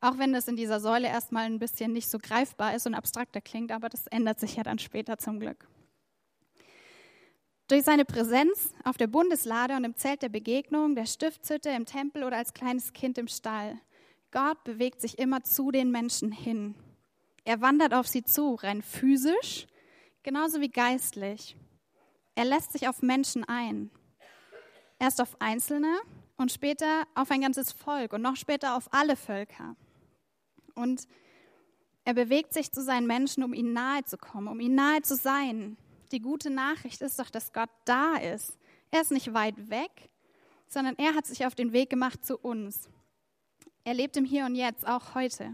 Auch 0.00 0.16
wenn 0.16 0.32
das 0.32 0.48
in 0.48 0.56
dieser 0.56 0.80
Säule 0.80 1.08
erstmal 1.08 1.44
ein 1.44 1.58
bisschen 1.58 1.92
nicht 1.92 2.08
so 2.08 2.16
greifbar 2.16 2.74
ist 2.74 2.86
und 2.86 2.94
abstrakter 2.94 3.42
klingt, 3.42 3.70
aber 3.70 3.90
das 3.90 4.06
ändert 4.06 4.40
sich 4.40 4.56
ja 4.56 4.62
dann 4.62 4.78
später 4.78 5.18
zum 5.18 5.38
Glück. 5.38 5.68
Durch 7.68 7.82
seine 7.82 8.06
Präsenz 8.06 8.72
auf 8.84 8.96
der 8.96 9.08
Bundeslade 9.08 9.76
und 9.76 9.84
im 9.84 9.94
Zelt 9.94 10.22
der 10.22 10.30
Begegnung, 10.30 10.94
der 10.94 11.04
Stiftshütte, 11.04 11.68
im 11.68 11.84
Tempel 11.84 12.24
oder 12.24 12.38
als 12.38 12.54
kleines 12.54 12.94
Kind 12.94 13.18
im 13.18 13.28
Stall. 13.28 13.78
Gott 14.30 14.64
bewegt 14.64 15.02
sich 15.02 15.18
immer 15.18 15.42
zu 15.42 15.70
den 15.70 15.90
Menschen 15.90 16.32
hin. 16.32 16.76
Er 17.44 17.60
wandert 17.60 17.92
auf 17.92 18.08
sie 18.08 18.24
zu, 18.24 18.54
rein 18.54 18.80
physisch, 18.80 19.66
genauso 20.22 20.60
wie 20.60 20.70
geistlich. 20.70 21.56
Er 22.34 22.44
lässt 22.44 22.72
sich 22.72 22.88
auf 22.88 23.02
Menschen 23.02 23.44
ein. 23.44 23.90
Erst 24.98 25.20
auf 25.20 25.40
Einzelne 25.40 25.98
und 26.36 26.52
später 26.52 27.04
auf 27.14 27.30
ein 27.30 27.40
ganzes 27.40 27.72
Volk 27.72 28.12
und 28.12 28.22
noch 28.22 28.36
später 28.36 28.76
auf 28.76 28.92
alle 28.92 29.16
Völker. 29.16 29.76
Und 30.74 31.06
er 32.04 32.14
bewegt 32.14 32.52
sich 32.52 32.72
zu 32.72 32.82
seinen 32.82 33.06
Menschen, 33.06 33.44
um 33.44 33.52
ihnen 33.54 33.72
nahe 33.72 34.04
zu 34.04 34.16
kommen, 34.16 34.48
um 34.48 34.60
ihnen 34.60 34.74
nahe 34.74 35.02
zu 35.02 35.16
sein. 35.16 35.76
Die 36.10 36.20
gute 36.20 36.50
Nachricht 36.50 37.00
ist 37.00 37.18
doch, 37.18 37.30
dass 37.30 37.52
Gott 37.52 37.70
da 37.84 38.16
ist. 38.16 38.58
Er 38.90 39.02
ist 39.02 39.12
nicht 39.12 39.34
weit 39.34 39.70
weg, 39.70 40.10
sondern 40.68 40.96
er 40.98 41.14
hat 41.14 41.26
sich 41.26 41.46
auf 41.46 41.54
den 41.54 41.72
Weg 41.72 41.90
gemacht 41.90 42.24
zu 42.24 42.38
uns. 42.38 42.88
Er 43.84 43.94
lebt 43.94 44.16
im 44.16 44.24
Hier 44.24 44.46
und 44.46 44.54
Jetzt, 44.54 44.86
auch 44.86 45.14
heute. 45.14 45.52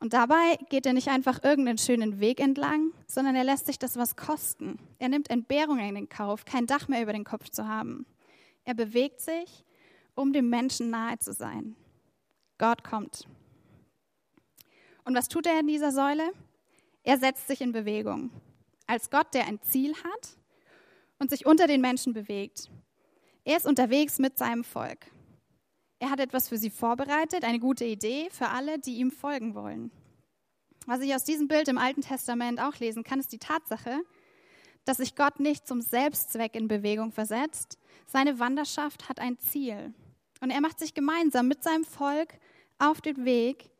Und 0.00 0.12
dabei 0.12 0.56
geht 0.68 0.86
er 0.86 0.92
nicht 0.92 1.08
einfach 1.08 1.42
irgendeinen 1.42 1.78
schönen 1.78 2.20
Weg 2.20 2.40
entlang, 2.40 2.92
sondern 3.06 3.34
er 3.34 3.44
lässt 3.44 3.66
sich 3.66 3.78
das 3.78 3.96
was 3.96 4.14
kosten. 4.14 4.78
Er 4.98 5.08
nimmt 5.08 5.28
Entbehrungen 5.28 5.88
in 5.88 5.94
den 5.96 6.08
Kauf, 6.08 6.44
kein 6.44 6.66
Dach 6.66 6.86
mehr 6.86 7.02
über 7.02 7.12
den 7.12 7.24
Kopf 7.24 7.48
zu 7.50 7.66
haben. 7.66 8.06
Er 8.64 8.74
bewegt 8.74 9.20
sich, 9.20 9.64
um 10.14 10.32
dem 10.32 10.50
Menschen 10.50 10.90
nahe 10.90 11.18
zu 11.18 11.32
sein. 11.32 11.74
Gott 12.58 12.84
kommt. 12.84 13.26
Und 15.04 15.16
was 15.16 15.28
tut 15.28 15.46
er 15.46 15.58
in 15.60 15.66
dieser 15.66 15.90
Säule? 15.90 16.32
Er 17.02 17.18
setzt 17.18 17.48
sich 17.48 17.60
in 17.60 17.72
Bewegung. 17.72 18.30
Als 18.86 19.10
Gott, 19.10 19.32
der 19.34 19.46
ein 19.46 19.60
Ziel 19.62 19.94
hat 19.94 20.36
und 21.18 21.30
sich 21.30 21.46
unter 21.46 21.66
den 21.66 21.80
Menschen 21.80 22.12
bewegt. 22.12 22.70
Er 23.44 23.56
ist 23.56 23.66
unterwegs 23.66 24.18
mit 24.18 24.38
seinem 24.38 24.64
Volk. 24.64 25.06
Er 26.00 26.10
hat 26.10 26.20
etwas 26.20 26.48
für 26.48 26.58
sie 26.58 26.70
vorbereitet, 26.70 27.44
eine 27.44 27.58
gute 27.58 27.84
Idee 27.84 28.28
für 28.30 28.48
alle, 28.48 28.78
die 28.78 28.98
ihm 28.98 29.10
folgen 29.10 29.54
wollen. 29.54 29.90
Was 30.86 31.00
ich 31.00 31.14
aus 31.14 31.24
diesem 31.24 31.48
Bild 31.48 31.68
im 31.68 31.78
Alten 31.78 32.02
Testament 32.02 32.60
auch 32.60 32.76
lesen 32.76 33.04
kann, 33.04 33.20
ist 33.20 33.32
die 33.32 33.38
Tatsache, 33.38 34.00
dass 34.84 34.98
sich 34.98 35.16
Gott 35.16 35.38
nicht 35.38 35.66
zum 35.66 35.82
Selbstzweck 35.82 36.54
in 36.54 36.68
Bewegung 36.68 37.12
versetzt. 37.12 37.78
Seine 38.06 38.38
Wanderschaft 38.38 39.08
hat 39.08 39.20
ein 39.20 39.38
Ziel. 39.38 39.92
Und 40.40 40.50
er 40.50 40.60
macht 40.60 40.78
sich 40.78 40.94
gemeinsam 40.94 41.48
mit 41.48 41.62
seinem 41.62 41.84
Volk 41.84 42.32
auf 42.78 43.00
den 43.00 43.24
Weg, 43.24 43.70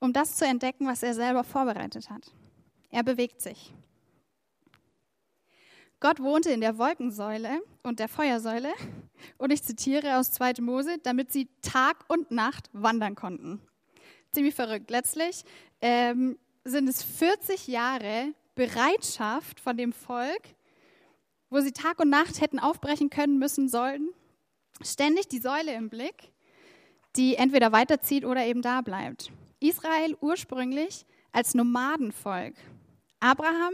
um 0.00 0.12
das 0.12 0.36
zu 0.36 0.46
entdecken, 0.46 0.86
was 0.86 1.02
er 1.02 1.14
selber 1.14 1.44
vorbereitet 1.44 2.08
hat. 2.10 2.32
Er 2.90 3.02
bewegt 3.02 3.42
sich. 3.42 3.74
Gott 6.00 6.20
wohnte 6.20 6.50
in 6.50 6.60
der 6.60 6.78
Wolkensäule 6.78 7.60
und 7.82 7.98
der 8.00 8.08
Feuersäule, 8.08 8.72
und 9.38 9.52
ich 9.52 9.62
zitiere 9.62 10.18
aus 10.18 10.30
2. 10.32 10.54
Mose, 10.60 10.98
damit 11.02 11.32
sie 11.32 11.48
Tag 11.62 12.04
und 12.08 12.30
Nacht 12.30 12.68
wandern 12.72 13.14
konnten. 13.14 13.60
Ziemlich 14.32 14.54
verrückt. 14.54 14.90
Letztlich 14.90 15.44
ähm, 15.80 16.38
sind 16.64 16.88
es 16.88 17.02
40 17.02 17.66
Jahre 17.66 18.34
Bereitschaft 18.54 19.60
von 19.60 19.76
dem 19.76 19.92
Volk, 19.92 20.42
wo 21.48 21.60
sie 21.60 21.72
Tag 21.72 22.00
und 22.00 22.10
Nacht 22.10 22.40
hätten 22.40 22.58
aufbrechen 22.58 23.08
können, 23.10 23.38
müssen, 23.38 23.68
sollten, 23.68 24.08
ständig 24.82 25.28
die 25.28 25.38
Säule 25.38 25.74
im 25.74 25.88
Blick, 25.88 26.32
die 27.16 27.36
entweder 27.36 27.72
weiterzieht 27.72 28.24
oder 28.24 28.44
eben 28.44 28.62
da 28.62 28.82
bleibt. 28.82 29.30
Israel 29.60 30.16
ursprünglich 30.20 31.06
als 31.32 31.54
Nomadenvolk. 31.54 32.54
Abraham 33.20 33.72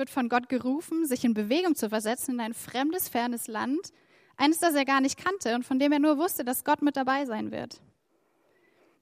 wird 0.00 0.10
von 0.10 0.28
Gott 0.28 0.48
gerufen, 0.48 1.06
sich 1.06 1.24
in 1.24 1.34
Bewegung 1.34 1.76
zu 1.76 1.88
versetzen 1.88 2.32
in 2.32 2.40
ein 2.40 2.54
fremdes, 2.54 3.08
fernes 3.08 3.46
Land, 3.46 3.92
eines, 4.36 4.58
das 4.58 4.74
er 4.74 4.86
gar 4.86 5.00
nicht 5.00 5.22
kannte 5.22 5.54
und 5.54 5.64
von 5.64 5.78
dem 5.78 5.92
er 5.92 5.98
nur 6.00 6.16
wusste, 6.18 6.42
dass 6.42 6.64
Gott 6.64 6.82
mit 6.82 6.96
dabei 6.96 7.26
sein 7.26 7.52
wird. 7.52 7.80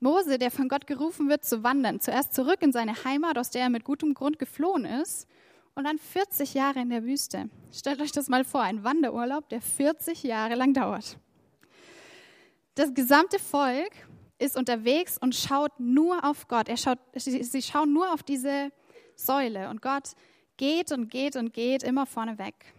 Mose, 0.01 0.39
der 0.39 0.51
von 0.51 0.69
Gott 0.69 0.87
gerufen 0.87 1.29
wird, 1.29 1.45
zu 1.45 1.63
wandern, 1.63 2.01
zuerst 2.01 2.35
zurück 2.35 2.63
in 2.63 2.73
seine 2.73 3.05
Heimat, 3.05 3.39
aus 3.39 3.51
der 3.51 3.63
er 3.63 3.71
mit 3.71 3.85
gutem 3.85 4.13
Grund 4.13 4.39
geflohen 4.39 4.85
ist, 4.85 5.27
und 5.75 5.85
dann 5.85 5.99
40 5.99 6.55
Jahre 6.55 6.81
in 6.81 6.91
der 6.91 7.05
Wüste. 7.05 7.49
Stellt 7.73 8.01
euch 8.01 8.11
das 8.11 8.29
mal 8.29 8.43
vor, 8.43 8.63
ein 8.63 8.83
Wanderurlaub, 8.83 9.49
der 9.49 9.61
40 9.61 10.25
Jahre 10.25 10.57
lang 10.57 10.75
dauert. 10.75 11.17
Das 12.75 12.93
gesamte 12.95 13.39
Volk 13.39 13.93
ist 14.41 14.57
unterwegs 14.57 15.19
und 15.19 15.37
schaut 15.37 15.79
nur 15.79 16.25
auf 16.25 16.49
Gott. 16.49 16.69
Er 16.69 16.77
schaut, 16.77 16.99
sie 17.15 17.63
schauen 17.63 17.93
nur 17.93 18.13
auf 18.13 18.25
diese 18.25 18.73
Säule 19.15 19.69
und 19.69 19.81
Gott 19.81 20.15
geht 20.59 20.93
und 20.93 21.09
geht 21.09 21.37
und 21.37 21.55
geht 21.55 21.83
immer 21.83 22.05
vorne 22.05 22.39
weg. 22.39 22.75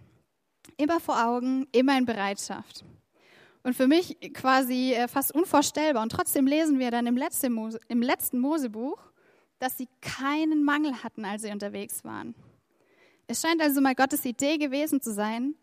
Immer 0.78 1.00
vor 1.00 1.26
Augen, 1.26 1.68
immer 1.72 1.98
in 1.98 2.06
Bereitschaft. 2.06 2.86
Und 3.64 3.76
für 3.76 3.88
mich 3.88 4.18
quasi 4.34 4.94
äh, 4.94 5.08
fast 5.08 5.34
unvorstellbar. 5.34 6.04
Und 6.04 6.12
trotzdem 6.12 6.46
lesen 6.46 6.80
wir 6.80 6.92
dann 6.92 7.08
im 7.08 7.18
letzten, 7.18 7.52
Mose, 7.52 7.80
im 7.88 8.02
letzten 8.02 8.40
Mosebuch, 8.40 9.00
dass 9.58 9.78
sie 9.78 9.88
keinen 10.02 10.64
Mangel 10.64 11.04
hatten, 11.04 11.26
als 11.26 11.42
sie 11.42 11.52
unterwegs 11.52 12.04
waren. 12.04 12.36
Es 13.28 13.42
scheint 13.42 13.62
also 13.62 13.82
mal 13.82 13.96
Gottes 13.96 14.24
Idee 14.26 14.58
gewesen 14.58 15.02
zu 15.02 15.14
sein, 15.14 15.56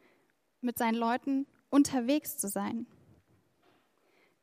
mit 0.60 0.76
seinen 0.76 0.96
Leuten 0.96 1.46
unterwegs 1.70 2.36
zu 2.36 2.48
sein. 2.48 2.86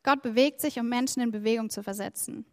Gott 0.03 0.21
bewegt 0.21 0.59
sich, 0.59 0.79
um 0.79 0.89
Menschen 0.89 1.21
in 1.21 1.31
Bewegung 1.31 1.69
zu 1.69 1.83
versetzen. 1.83 2.45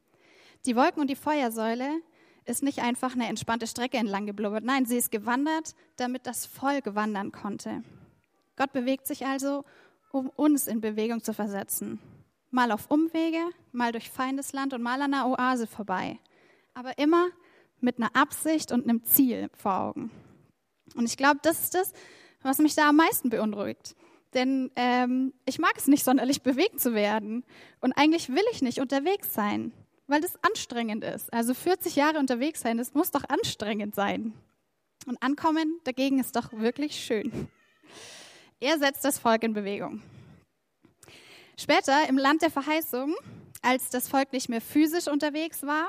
Die 0.67 0.77
Wolken 0.77 1.00
und 1.00 1.11
die 1.11 1.17
Feuersäule 1.17 2.00
ist 2.45 2.63
nicht 2.63 2.81
einfach 2.81 3.15
eine 3.15 3.29
entspannte 3.29 3.67
Strecke 3.67 3.99
entlang 3.99 4.27
geblubbert. 4.27 4.65
Nein, 4.65 4.87
sie 4.87 4.97
ist 4.97 5.11
gewandert, 5.11 5.75
damit 5.97 6.27
das 6.27 6.47
Volk 6.47 6.95
wandern 6.95 7.33
konnte. 7.33 7.83
Gott 8.57 8.73
bewegt 8.73 9.07
sich 9.07 9.27
also, 9.27 9.65
um 10.13 10.29
uns 10.31 10.67
in 10.67 10.81
Bewegung 10.81 11.23
zu 11.23 11.33
versetzen. 11.33 11.99
Mal 12.51 12.73
auf 12.73 12.91
Umwege, 12.91 13.43
mal 13.73 13.93
durch 13.93 14.11
Feindesland 14.11 14.75
und 14.75 14.83
mal 14.83 15.01
an 15.03 15.15
einer 15.15 15.29
Oase 15.29 15.67
vorbei. 15.67 16.19
Aber 16.75 16.99
immer 16.99 17.29
mit 17.81 17.99
einer 17.99 18.15
Absicht 18.15 18.73
und 18.73 18.85
einem 18.85 19.05
Ziel 19.05 19.49
vor 19.55 19.81
Augen. 19.81 20.11
Und 20.95 21.05
ich 21.05 21.17
glaube, 21.17 21.41
das 21.43 21.63
ist 21.63 21.75
das, 21.75 21.93
was 22.43 22.59
mich 22.59 22.75
da 22.75 22.89
am 22.89 22.97
meisten 22.97 23.31
beunruhigt. 23.31 23.95
Denn 24.35 24.71
ähm, 24.77 25.33
ich 25.45 25.59
mag 25.59 25.75
es 25.77 25.87
nicht 25.87 26.05
sonderlich 26.05 26.43
bewegt 26.43 26.81
zu 26.81 26.95
werden. 26.95 27.45
Und 27.81 27.93
eigentlich 27.93 28.29
will 28.29 28.45
ich 28.53 28.63
nicht 28.63 28.81
unterwegs 28.81 29.33
sein, 29.33 29.73
weil 30.11 30.21
das 30.21 30.43
anstrengend 30.43 31.05
ist. 31.05 31.33
Also 31.33 31.55
40 31.55 31.97
Jahre 31.97 32.19
unterwegs 32.19 32.61
sein, 32.61 32.79
das 32.79 32.95
muss 32.95 33.11
doch 33.11 33.25
anstrengend 33.29 33.95
sein. 33.95 34.35
Und 35.07 35.23
ankommen 35.23 35.81
dagegen 35.85 36.19
ist 36.19 36.37
doch 36.37 36.52
wirklich 36.52 36.97
schön. 36.97 37.49
Er 38.59 38.79
setzt 38.79 39.05
das 39.05 39.19
Volk 39.19 39.43
in 39.43 39.55
Bewegung. 39.55 40.02
Später 41.57 42.09
im 42.09 42.19
Land 42.19 42.43
der 42.43 42.50
Verheißung, 42.50 43.14
als 43.62 43.88
das 43.90 44.09
Volk 44.09 44.33
nicht 44.33 44.49
mehr 44.49 44.61
physisch 44.61 45.09
unterwegs 45.09 45.62
war, 45.62 45.88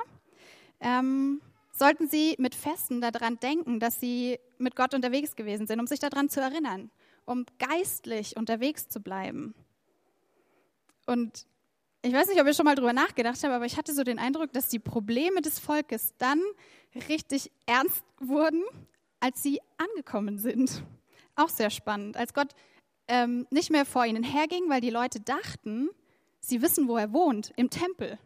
ähm, 0.80 1.42
sollten 1.72 2.08
sie 2.08 2.36
mit 2.38 2.56
Festen 2.56 3.02
daran 3.02 3.40
denken, 3.40 3.80
dass 3.80 4.00
sie 4.00 4.40
mit 4.58 4.76
Gott 4.76 4.94
unterwegs 4.94 5.36
gewesen 5.36 5.68
sind, 5.68 5.80
um 5.80 5.88
sich 5.88 6.00
daran 6.00 6.30
zu 6.30 6.40
erinnern, 6.40 6.92
um 7.26 7.46
geistlich 7.60 8.38
unterwegs 8.38 8.88
zu 8.88 9.02
bleiben. 9.02 9.56
Und 11.08 11.46
ich 12.04 12.14
weiß 12.14 12.28
nicht, 12.30 12.42
ob 12.42 12.48
ihr 12.48 12.54
schon 12.54 12.66
mal 12.66 12.76
drüber 12.76 12.94
nachgedacht 12.94 13.44
habt, 13.44 13.54
aber 13.54 13.66
ich 13.66 13.78
hatte 13.78 13.94
so 13.94 14.04
den 14.04 14.20
Eindruck, 14.20 14.52
dass 14.54 14.70
die 14.70 14.80
Probleme 14.80 15.42
des 15.42 15.60
Volkes 15.60 16.14
dann 16.18 16.42
richtig 17.08 17.52
ernst 17.66 18.04
wurden, 18.20 18.64
als 19.20 19.44
sie 19.44 19.60
angekommen 19.78 20.40
sind. 20.40 20.84
Auch 21.36 21.50
sehr 21.50 21.70
spannend, 21.70 22.18
als 22.18 22.34
Gott 22.34 22.54
ähm, 23.08 23.46
nicht 23.52 23.70
mehr 23.70 23.86
vor 23.86 24.06
ihnen 24.06 24.24
herging, 24.24 24.64
weil 24.68 24.82
die 24.82 24.90
Leute 24.90 25.20
dachten, 25.20 25.90
sie 26.40 26.62
wissen, 26.62 26.88
wo 26.88 26.98
er 26.98 27.14
wohnt, 27.14 27.54
im 27.56 27.70
Tempel. 27.70 28.18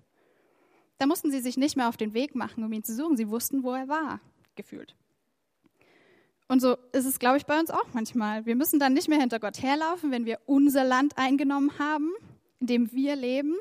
Da 0.97 1.05
mussten 1.05 1.29
sie 1.31 1.41
sich 1.41 1.57
nicht 1.57 1.75
mehr 1.75 1.89
auf 1.89 1.97
den 1.97 2.13
Weg 2.13 2.35
machen, 2.35 2.63
um 2.63 2.71
ihn 2.71 2.83
zu 2.83 2.95
suchen. 2.95 3.17
Sie 3.17 3.29
wussten, 3.29 3.63
wo 3.63 3.73
er 3.73 3.89
war, 3.89 4.21
gefühlt. 4.55 4.95
Und 6.47 6.61
so 6.61 6.77
ist 6.93 7.05
es, 7.05 7.19
glaube 7.19 7.37
ich, 7.37 7.45
bei 7.45 7.59
uns 7.59 7.71
auch 7.71 7.87
manchmal. 7.93 8.45
Wir 8.45 8.55
müssen 8.55 8.79
dann 8.79 8.93
nicht 8.93 9.09
mehr 9.09 9.19
hinter 9.19 9.39
Gott 9.39 9.61
herlaufen, 9.61 10.11
wenn 10.11 10.25
wir 10.25 10.39
unser 10.45 10.83
Land 10.83 11.17
eingenommen 11.17 11.77
haben, 11.79 12.11
in 12.65 12.67
dem 12.67 12.91
wir 12.91 13.15
leben. 13.15 13.55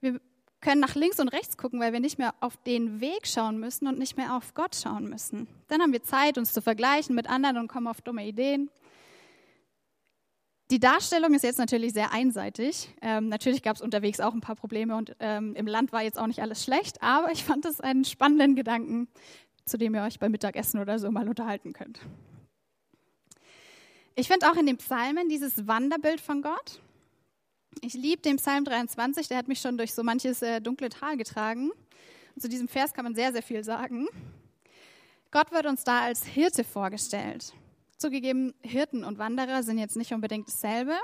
Wir 0.00 0.20
können 0.60 0.80
nach 0.80 0.94
links 0.94 1.18
und 1.18 1.28
rechts 1.28 1.56
gucken, 1.56 1.80
weil 1.80 1.92
wir 1.92 1.98
nicht 1.98 2.18
mehr 2.18 2.34
auf 2.38 2.56
den 2.58 3.00
Weg 3.00 3.26
schauen 3.26 3.58
müssen 3.58 3.88
und 3.88 3.98
nicht 3.98 4.16
mehr 4.16 4.36
auf 4.36 4.54
Gott 4.54 4.76
schauen 4.76 5.08
müssen. 5.08 5.48
Dann 5.66 5.82
haben 5.82 5.92
wir 5.92 6.04
Zeit, 6.04 6.38
uns 6.38 6.52
zu 6.52 6.62
vergleichen 6.62 7.16
mit 7.16 7.28
anderen 7.28 7.56
und 7.56 7.68
kommen 7.68 7.88
auf 7.88 8.00
dumme 8.02 8.24
Ideen. 8.26 8.70
Die 10.70 10.78
Darstellung 10.78 11.34
ist 11.34 11.42
jetzt 11.42 11.58
natürlich 11.58 11.92
sehr 11.92 12.12
einseitig. 12.12 12.94
Ähm, 13.02 13.28
natürlich 13.28 13.64
gab 13.64 13.74
es 13.74 13.82
unterwegs 13.82 14.20
auch 14.20 14.32
ein 14.32 14.40
paar 14.40 14.54
Probleme 14.54 14.94
und 14.94 15.16
ähm, 15.18 15.56
im 15.56 15.66
Land 15.66 15.92
war 15.92 16.02
jetzt 16.02 16.18
auch 16.18 16.28
nicht 16.28 16.40
alles 16.40 16.62
schlecht, 16.62 17.02
aber 17.02 17.32
ich 17.32 17.42
fand 17.42 17.64
es 17.64 17.80
einen 17.80 18.04
spannenden 18.04 18.54
Gedanken, 18.54 19.08
zu 19.64 19.76
dem 19.76 19.92
ihr 19.96 20.02
euch 20.02 20.20
beim 20.20 20.30
Mittagessen 20.30 20.78
oder 20.78 21.00
so 21.00 21.10
mal 21.10 21.28
unterhalten 21.28 21.72
könnt. 21.72 21.98
Ich 24.14 24.28
finde 24.28 24.48
auch 24.48 24.56
in 24.56 24.66
den 24.66 24.76
Psalmen 24.76 25.28
dieses 25.28 25.66
Wanderbild 25.66 26.20
von 26.20 26.42
Gott. 26.42 26.80
Ich 27.80 27.94
liebe 27.94 28.20
den 28.20 28.36
Psalm 28.36 28.64
23, 28.64 29.28
der 29.28 29.38
hat 29.38 29.48
mich 29.48 29.60
schon 29.60 29.78
durch 29.78 29.94
so 29.94 30.02
manches 30.02 30.42
äh, 30.42 30.60
dunkle 30.60 30.88
Tal 30.88 31.16
getragen. 31.16 31.70
Und 32.34 32.42
zu 32.42 32.48
diesem 32.48 32.68
Vers 32.68 32.92
kann 32.92 33.04
man 33.04 33.14
sehr, 33.14 33.32
sehr 33.32 33.42
viel 33.42 33.64
sagen. 33.64 34.08
Gott 35.30 35.52
wird 35.52 35.66
uns 35.66 35.84
da 35.84 36.00
als 36.00 36.24
Hirte 36.24 36.64
vorgestellt. 36.64 37.52
Zugegeben, 37.96 38.54
Hirten 38.62 39.04
und 39.04 39.18
Wanderer 39.18 39.62
sind 39.62 39.78
jetzt 39.78 39.96
nicht 39.96 40.12
unbedingt 40.12 40.48
dasselbe. 40.48 40.94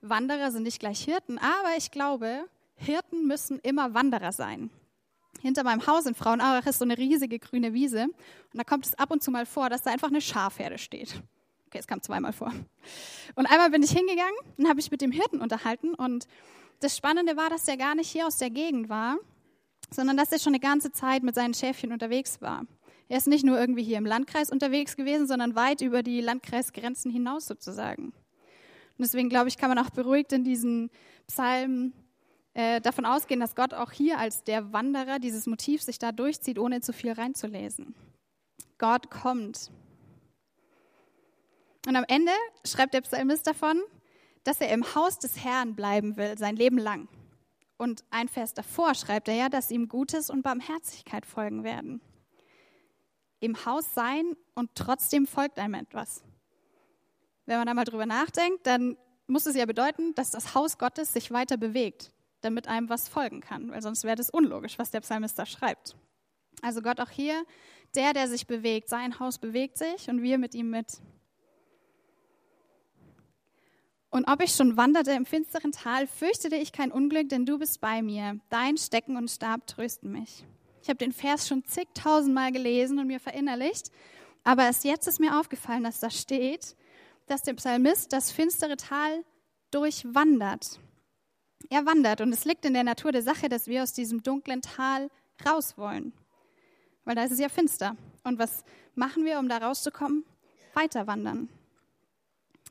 Wanderer 0.00 0.50
sind 0.50 0.64
nicht 0.64 0.80
gleich 0.80 1.04
Hirten, 1.04 1.38
aber 1.38 1.76
ich 1.76 1.90
glaube, 1.90 2.46
Hirten 2.74 3.26
müssen 3.26 3.58
immer 3.60 3.94
Wanderer 3.94 4.32
sein. 4.32 4.70
Hinter 5.40 5.64
meinem 5.64 5.86
Haus 5.86 6.06
in 6.06 6.14
Frauenaurach 6.14 6.66
ist 6.66 6.78
so 6.78 6.84
eine 6.84 6.98
riesige 6.98 7.38
grüne 7.38 7.72
Wiese. 7.72 8.04
Und 8.04 8.14
da 8.54 8.64
kommt 8.64 8.86
es 8.86 8.94
ab 8.94 9.10
und 9.10 9.22
zu 9.22 9.30
mal 9.30 9.46
vor, 9.46 9.70
dass 9.70 9.82
da 9.82 9.90
einfach 9.90 10.08
eine 10.08 10.20
Schafherde 10.20 10.78
steht. 10.78 11.22
Okay, 11.70 11.78
es 11.78 11.86
kam 11.86 12.02
zweimal 12.02 12.32
vor. 12.32 12.52
Und 13.36 13.46
einmal 13.46 13.70
bin 13.70 13.84
ich 13.84 13.92
hingegangen 13.92 14.34
und 14.56 14.66
habe 14.66 14.74
mich 14.74 14.90
mit 14.90 15.00
dem 15.00 15.12
Hirten 15.12 15.40
unterhalten. 15.40 15.94
Und 15.94 16.26
das 16.80 16.96
Spannende 16.96 17.36
war, 17.36 17.48
dass 17.48 17.64
der 17.64 17.76
gar 17.76 17.94
nicht 17.94 18.10
hier 18.10 18.26
aus 18.26 18.38
der 18.38 18.50
Gegend 18.50 18.88
war, 18.88 19.18
sondern 19.88 20.16
dass 20.16 20.32
er 20.32 20.40
schon 20.40 20.52
eine 20.52 20.58
ganze 20.58 20.90
Zeit 20.90 21.22
mit 21.22 21.36
seinen 21.36 21.54
Schäfchen 21.54 21.92
unterwegs 21.92 22.42
war. 22.42 22.66
Er 23.08 23.18
ist 23.18 23.28
nicht 23.28 23.44
nur 23.44 23.56
irgendwie 23.56 23.84
hier 23.84 23.98
im 23.98 24.04
Landkreis 24.04 24.50
unterwegs 24.50 24.96
gewesen, 24.96 25.28
sondern 25.28 25.54
weit 25.54 25.80
über 25.80 26.02
die 26.02 26.20
Landkreisgrenzen 26.20 27.12
hinaus 27.12 27.46
sozusagen. 27.46 28.06
Und 28.06 28.14
deswegen 28.98 29.28
glaube 29.28 29.48
ich, 29.48 29.56
kann 29.56 29.68
man 29.68 29.78
auch 29.78 29.90
beruhigt 29.90 30.32
in 30.32 30.42
diesen 30.42 30.90
Psalmen 31.28 31.92
äh, 32.54 32.80
davon 32.80 33.06
ausgehen, 33.06 33.38
dass 33.38 33.54
Gott 33.54 33.74
auch 33.74 33.92
hier 33.92 34.18
als 34.18 34.42
der 34.42 34.72
Wanderer 34.72 35.20
dieses 35.20 35.46
Motiv 35.46 35.82
sich 35.82 36.00
da 36.00 36.10
durchzieht, 36.10 36.58
ohne 36.58 36.80
zu 36.80 36.92
viel 36.92 37.12
reinzulesen. 37.12 37.94
Gott 38.78 39.08
kommt. 39.08 39.70
Und 41.86 41.96
am 41.96 42.04
Ende 42.08 42.32
schreibt 42.64 42.94
der 42.94 43.00
Psalmist 43.00 43.46
davon, 43.46 43.80
dass 44.44 44.60
er 44.60 44.72
im 44.72 44.94
Haus 44.94 45.18
des 45.18 45.44
Herrn 45.44 45.74
bleiben 45.74 46.16
will, 46.16 46.36
sein 46.38 46.56
Leben 46.56 46.78
lang. 46.78 47.08
Und 47.76 48.04
ein 48.10 48.28
Vers 48.28 48.52
davor 48.52 48.94
schreibt 48.94 49.28
er 49.28 49.34
ja, 49.34 49.48
dass 49.48 49.70
ihm 49.70 49.88
Gutes 49.88 50.28
und 50.28 50.42
Barmherzigkeit 50.42 51.24
folgen 51.24 51.64
werden. 51.64 52.02
Im 53.40 53.64
Haus 53.64 53.94
sein 53.94 54.36
und 54.54 54.74
trotzdem 54.74 55.26
folgt 55.26 55.58
einem 55.58 55.74
etwas. 55.74 56.22
Wenn 57.46 57.56
man 57.56 57.66
da 57.66 57.74
mal 57.74 57.84
drüber 57.84 58.04
nachdenkt, 58.04 58.66
dann 58.66 58.98
muss 59.26 59.46
es 59.46 59.56
ja 59.56 59.64
bedeuten, 59.64 60.14
dass 60.14 60.30
das 60.30 60.54
Haus 60.54 60.76
Gottes 60.76 61.12
sich 61.12 61.30
weiter 61.30 61.56
bewegt, 61.56 62.12
damit 62.42 62.68
einem 62.68 62.90
was 62.90 63.08
folgen 63.08 63.40
kann, 63.40 63.70
weil 63.70 63.80
sonst 63.80 64.04
wäre 64.04 64.16
das 64.16 64.28
unlogisch, 64.28 64.78
was 64.78 64.90
der 64.90 65.00
Psalmist 65.00 65.38
da 65.38 65.46
schreibt. 65.46 65.96
Also 66.62 66.82
Gott 66.82 67.00
auch 67.00 67.10
hier, 67.10 67.44
der, 67.94 68.12
der 68.12 68.28
sich 68.28 68.46
bewegt, 68.46 68.88
sein 68.88 69.18
Haus 69.18 69.38
bewegt 69.38 69.78
sich 69.78 70.08
und 70.08 70.22
wir 70.22 70.36
mit 70.36 70.54
ihm 70.54 70.68
mit. 70.70 71.00
Und 74.10 74.26
ob 74.28 74.42
ich 74.42 74.52
schon 74.52 74.76
wanderte 74.76 75.12
im 75.12 75.24
finsteren 75.24 75.70
Tal, 75.70 76.08
fürchtete 76.08 76.56
ich 76.56 76.72
kein 76.72 76.90
Unglück, 76.90 77.28
denn 77.28 77.46
du 77.46 77.58
bist 77.58 77.80
bei 77.80 78.02
mir. 78.02 78.40
Dein 78.48 78.76
Stecken 78.76 79.16
und 79.16 79.30
Stab 79.30 79.66
trösten 79.68 80.10
mich. 80.10 80.44
Ich 80.82 80.88
habe 80.88 80.98
den 80.98 81.12
Vers 81.12 81.46
schon 81.46 81.64
zigtausendmal 81.64 82.50
gelesen 82.50 82.98
und 82.98 83.06
mir 83.06 83.20
verinnerlicht, 83.20 83.92
aber 84.42 84.64
erst 84.64 84.84
jetzt 84.84 85.06
ist 85.06 85.20
mir 85.20 85.38
aufgefallen, 85.38 85.84
dass 85.84 86.00
da 86.00 86.10
steht, 86.10 86.74
dass 87.26 87.42
der 87.42 87.54
Psalmist 87.54 88.12
das 88.12 88.32
finstere 88.32 88.76
Tal 88.76 89.24
durchwandert. 89.70 90.80
Er 91.68 91.86
wandert 91.86 92.20
und 92.20 92.32
es 92.32 92.44
liegt 92.44 92.64
in 92.64 92.74
der 92.74 92.82
Natur 92.82 93.12
der 93.12 93.22
Sache, 93.22 93.48
dass 93.48 93.68
wir 93.68 93.82
aus 93.82 93.92
diesem 93.92 94.22
dunklen 94.22 94.62
Tal 94.62 95.10
raus 95.46 95.76
wollen. 95.76 96.12
Weil 97.04 97.14
da 97.14 97.24
ist 97.24 97.32
es 97.32 97.38
ja 97.38 97.48
finster. 97.48 97.96
Und 98.24 98.38
was 98.38 98.64
machen 98.94 99.24
wir, 99.24 99.38
um 99.38 99.48
da 99.48 99.58
rauszukommen? 99.58 100.24
Weiter 100.74 101.06
wandern. 101.06 101.48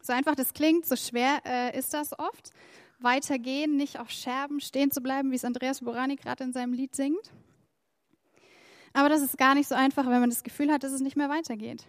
So 0.09 0.13
einfach 0.13 0.33
das 0.33 0.55
klingt, 0.55 0.87
so 0.87 0.95
schwer 0.95 1.39
äh, 1.45 1.77
ist 1.77 1.93
das 1.93 2.17
oft. 2.17 2.49
Weitergehen, 2.97 3.77
nicht 3.77 3.99
auf 3.99 4.09
Scherben 4.09 4.59
stehen 4.59 4.89
zu 4.89 5.01
bleiben, 5.01 5.29
wie 5.29 5.35
es 5.35 5.45
Andreas 5.45 5.81
Borani 5.81 6.15
gerade 6.15 6.43
in 6.45 6.51
seinem 6.51 6.73
Lied 6.73 6.95
singt. 6.95 7.31
Aber 8.91 9.07
das 9.07 9.21
ist 9.21 9.37
gar 9.37 9.53
nicht 9.53 9.67
so 9.67 9.75
einfach, 9.75 10.07
wenn 10.07 10.19
man 10.19 10.31
das 10.31 10.41
Gefühl 10.41 10.71
hat, 10.71 10.81
dass 10.81 10.93
es 10.93 11.01
nicht 11.01 11.15
mehr 11.15 11.29
weitergeht. 11.29 11.85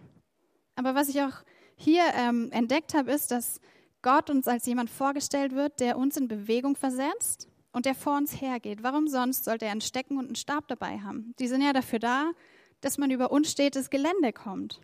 Aber 0.75 0.93
was 0.93 1.09
ich 1.09 1.19
auch 1.23 1.33
hier 1.75 2.03
ähm, 2.13 2.51
entdeckt 2.51 2.93
habe, 2.93 3.11
ist, 3.11 3.31
dass 3.31 3.59
Gott 4.03 4.29
uns 4.29 4.47
als 4.47 4.67
jemand 4.67 4.91
vorgestellt 4.91 5.55
wird, 5.55 5.79
der 5.79 5.97
uns 5.97 6.15
in 6.15 6.27
Bewegung 6.27 6.75
versetzt 6.75 7.49
und 7.71 7.87
der 7.87 7.95
vor 7.95 8.17
uns 8.17 8.39
hergeht. 8.39 8.83
Warum 8.83 9.07
sonst 9.07 9.45
sollte 9.45 9.65
er 9.65 9.71
ein 9.71 9.81
Stecken 9.81 10.19
und 10.19 10.27
einen 10.27 10.35
Stab 10.35 10.67
dabei 10.67 10.99
haben? 10.99 11.33
Die 11.39 11.47
sind 11.47 11.63
ja 11.63 11.73
dafür 11.73 11.97
da, 11.97 12.33
dass 12.81 12.99
man 12.99 13.09
über 13.09 13.31
unstetes 13.31 13.89
Gelände 13.89 14.31
kommt. 14.31 14.79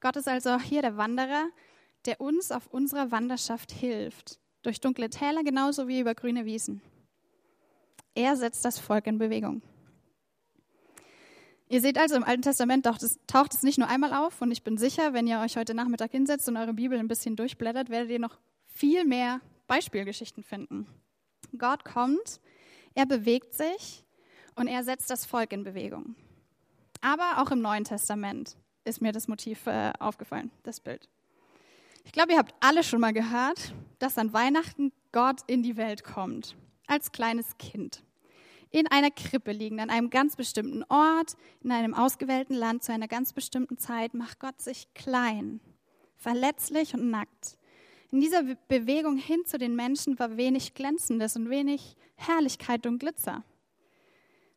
Gott 0.00 0.16
ist 0.16 0.26
also 0.26 0.50
auch 0.50 0.62
hier 0.62 0.82
der 0.82 0.96
Wanderer, 0.96 1.46
der 2.06 2.20
uns 2.20 2.50
auf 2.52 2.66
unserer 2.66 3.10
Wanderschaft 3.10 3.72
hilft. 3.72 4.38
Durch 4.62 4.80
dunkle 4.80 5.10
Täler 5.10 5.42
genauso 5.44 5.88
wie 5.88 6.00
über 6.00 6.14
grüne 6.14 6.44
Wiesen. 6.44 6.80
Er 8.14 8.36
setzt 8.36 8.64
das 8.64 8.78
Volk 8.78 9.06
in 9.06 9.18
Bewegung. 9.18 9.62
Ihr 11.68 11.80
seht 11.80 11.98
also, 11.98 12.14
im 12.14 12.24
Alten 12.24 12.42
Testament 12.42 12.84
taucht 12.84 13.02
es, 13.02 13.18
taucht 13.26 13.54
es 13.54 13.62
nicht 13.62 13.78
nur 13.78 13.88
einmal 13.88 14.12
auf 14.12 14.40
und 14.42 14.52
ich 14.52 14.62
bin 14.62 14.76
sicher, 14.76 15.12
wenn 15.12 15.26
ihr 15.26 15.40
euch 15.40 15.56
heute 15.56 15.74
Nachmittag 15.74 16.12
hinsetzt 16.12 16.48
und 16.48 16.56
eure 16.56 16.74
Bibel 16.74 16.98
ein 16.98 17.08
bisschen 17.08 17.36
durchblättert, 17.36 17.88
werdet 17.88 18.10
ihr 18.10 18.18
noch 18.18 18.38
viel 18.66 19.04
mehr 19.04 19.40
Beispielgeschichten 19.66 20.42
finden. 20.44 20.86
Gott 21.58 21.84
kommt, 21.84 22.40
er 22.94 23.06
bewegt 23.06 23.54
sich 23.54 24.04
und 24.54 24.66
er 24.66 24.84
setzt 24.84 25.10
das 25.10 25.24
Volk 25.24 25.52
in 25.52 25.64
Bewegung. 25.64 26.14
Aber 27.00 27.42
auch 27.42 27.50
im 27.50 27.60
Neuen 27.60 27.84
Testament 27.84 28.56
ist 28.84 29.00
mir 29.00 29.12
das 29.12 29.28
Motiv 29.28 29.66
äh, 29.66 29.92
aufgefallen, 29.98 30.50
das 30.62 30.80
Bild. 30.80 31.08
Ich 32.04 32.12
glaube, 32.12 32.32
ihr 32.32 32.38
habt 32.38 32.54
alle 32.60 32.84
schon 32.84 33.00
mal 33.00 33.12
gehört, 33.12 33.74
dass 33.98 34.18
an 34.18 34.32
Weihnachten 34.32 34.92
Gott 35.10 35.40
in 35.46 35.62
die 35.62 35.76
Welt 35.76 36.04
kommt, 36.04 36.56
als 36.86 37.12
kleines 37.12 37.56
Kind. 37.58 38.04
In 38.70 38.86
einer 38.88 39.10
Krippe 39.10 39.52
liegend, 39.52 39.80
an 39.80 39.90
einem 39.90 40.10
ganz 40.10 40.36
bestimmten 40.36 40.84
Ort, 40.84 41.36
in 41.62 41.72
einem 41.72 41.94
ausgewählten 41.94 42.54
Land 42.54 42.82
zu 42.82 42.92
einer 42.92 43.08
ganz 43.08 43.32
bestimmten 43.32 43.78
Zeit, 43.78 44.14
macht 44.14 44.40
Gott 44.40 44.60
sich 44.60 44.92
klein, 44.94 45.60
verletzlich 46.16 46.94
und 46.94 47.10
nackt. 47.10 47.56
In 48.10 48.20
dieser 48.20 48.42
Bewegung 48.68 49.16
hin 49.16 49.44
zu 49.44 49.58
den 49.58 49.74
Menschen 49.74 50.18
war 50.18 50.36
wenig 50.36 50.74
Glänzendes 50.74 51.36
und 51.36 51.50
wenig 51.50 51.96
Herrlichkeit 52.16 52.86
und 52.86 52.98
Glitzer. 52.98 53.44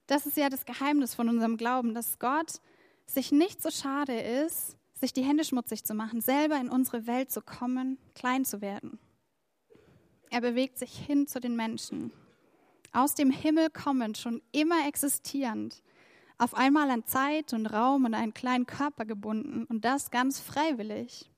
Das 0.05 0.25
ist 0.25 0.37
ja 0.37 0.49
das 0.49 0.65
Geheimnis 0.65 1.15
von 1.15 1.27
unserem 1.27 1.57
Glauben, 1.57 1.93
dass 1.93 2.19
Gott 2.19 2.61
sich 3.05 3.31
nicht 3.31 3.61
so 3.61 3.69
schade 3.69 4.19
ist, 4.19 4.77
sich 4.99 5.13
die 5.13 5.23
Hände 5.23 5.43
schmutzig 5.43 5.83
zu 5.83 5.93
machen, 5.93 6.21
selber 6.21 6.59
in 6.59 6.69
unsere 6.69 7.07
Welt 7.07 7.31
zu 7.31 7.41
kommen, 7.41 7.97
klein 8.15 8.45
zu 8.45 8.61
werden. 8.61 8.99
Er 10.29 10.41
bewegt 10.41 10.77
sich 10.77 10.91
hin 10.97 11.27
zu 11.27 11.39
den 11.39 11.55
Menschen. 11.55 12.11
Aus 12.91 13.15
dem 13.15 13.31
Himmel 13.31 13.69
kommend, 13.69 14.17
schon 14.17 14.41
immer 14.51 14.87
existierend, 14.87 15.83
auf 16.37 16.53
einmal 16.53 16.89
an 16.89 17.05
Zeit 17.05 17.53
und 17.53 17.65
Raum 17.65 18.05
und 18.05 18.13
einen 18.13 18.33
kleinen 18.33 18.65
Körper 18.65 19.05
gebunden 19.05 19.65
und 19.65 19.85
das 19.85 20.11
ganz 20.11 20.39
freiwillig. 20.39 21.29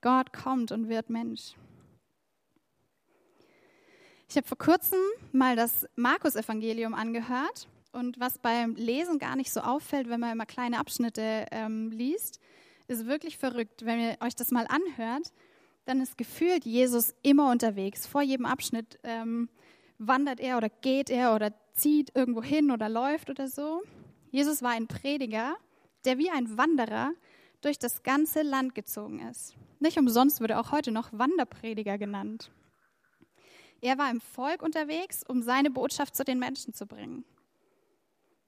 Gott 0.00 0.32
kommt 0.32 0.72
und 0.72 0.88
wird 0.88 1.10
Mensch. 1.10 1.54
Ich 4.28 4.36
habe 4.36 4.46
vor 4.46 4.58
kurzem 4.58 4.98
mal 5.32 5.56
das 5.56 5.86
Markus-Evangelium 5.94 6.94
angehört 6.94 7.68
und 7.92 8.18
was 8.18 8.38
beim 8.38 8.74
Lesen 8.74 9.18
gar 9.18 9.36
nicht 9.36 9.52
so 9.52 9.60
auffällt, 9.60 10.08
wenn 10.08 10.20
man 10.20 10.32
immer 10.32 10.46
kleine 10.46 10.78
Abschnitte 10.78 11.46
ähm, 11.50 11.90
liest, 11.90 12.40
ist 12.88 13.06
wirklich 13.06 13.38
verrückt. 13.38 13.84
Wenn 13.84 14.00
ihr 14.00 14.16
euch 14.20 14.34
das 14.34 14.50
mal 14.50 14.66
anhört, 14.68 15.32
dann 15.84 16.00
ist 16.00 16.16
gefühlt 16.16 16.64
Jesus 16.64 17.14
immer 17.22 17.50
unterwegs. 17.50 18.06
Vor 18.06 18.22
jedem 18.22 18.46
Abschnitt 18.46 18.98
ähm, 19.02 19.48
wandert 19.98 20.40
er 20.40 20.56
oder 20.56 20.68
geht 20.68 21.10
er 21.10 21.34
oder 21.34 21.52
zieht 21.74 22.14
irgendwo 22.14 22.42
hin 22.42 22.70
oder 22.70 22.88
läuft 22.88 23.30
oder 23.30 23.48
so. 23.48 23.82
Jesus 24.30 24.62
war 24.62 24.70
ein 24.70 24.86
Prediger, 24.86 25.56
der 26.04 26.18
wie 26.18 26.30
ein 26.30 26.56
Wanderer 26.56 27.12
durch 27.60 27.78
das 27.78 28.02
ganze 28.02 28.42
Land 28.42 28.74
gezogen 28.74 29.20
ist. 29.28 29.54
Nicht 29.78 29.98
umsonst 29.98 30.40
wird 30.40 30.50
er 30.50 30.60
auch 30.60 30.72
heute 30.72 30.90
noch 30.90 31.12
Wanderprediger 31.12 31.98
genannt. 31.98 32.50
Er 33.80 33.98
war 33.98 34.10
im 34.10 34.20
Volk 34.20 34.62
unterwegs, 34.62 35.24
um 35.26 35.42
seine 35.42 35.70
Botschaft 35.70 36.14
zu 36.14 36.24
den 36.24 36.38
Menschen 36.38 36.72
zu 36.72 36.86
bringen. 36.86 37.24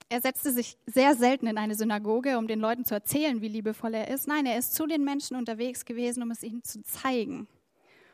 Er 0.09 0.21
setzte 0.21 0.51
sich 0.51 0.77
sehr 0.85 1.15
selten 1.15 1.47
in 1.47 1.57
eine 1.57 1.75
Synagoge, 1.75 2.37
um 2.37 2.47
den 2.47 2.59
Leuten 2.59 2.85
zu 2.85 2.93
erzählen, 2.93 3.41
wie 3.41 3.47
liebevoll 3.47 3.95
er 3.95 4.07
ist. 4.09 4.27
Nein, 4.27 4.45
er 4.45 4.57
ist 4.57 4.75
zu 4.75 4.85
den 4.85 5.03
Menschen 5.03 5.35
unterwegs 5.35 5.83
gewesen, 5.83 6.21
um 6.21 6.29
es 6.29 6.43
ihnen 6.43 6.63
zu 6.63 6.83
zeigen. 6.83 7.47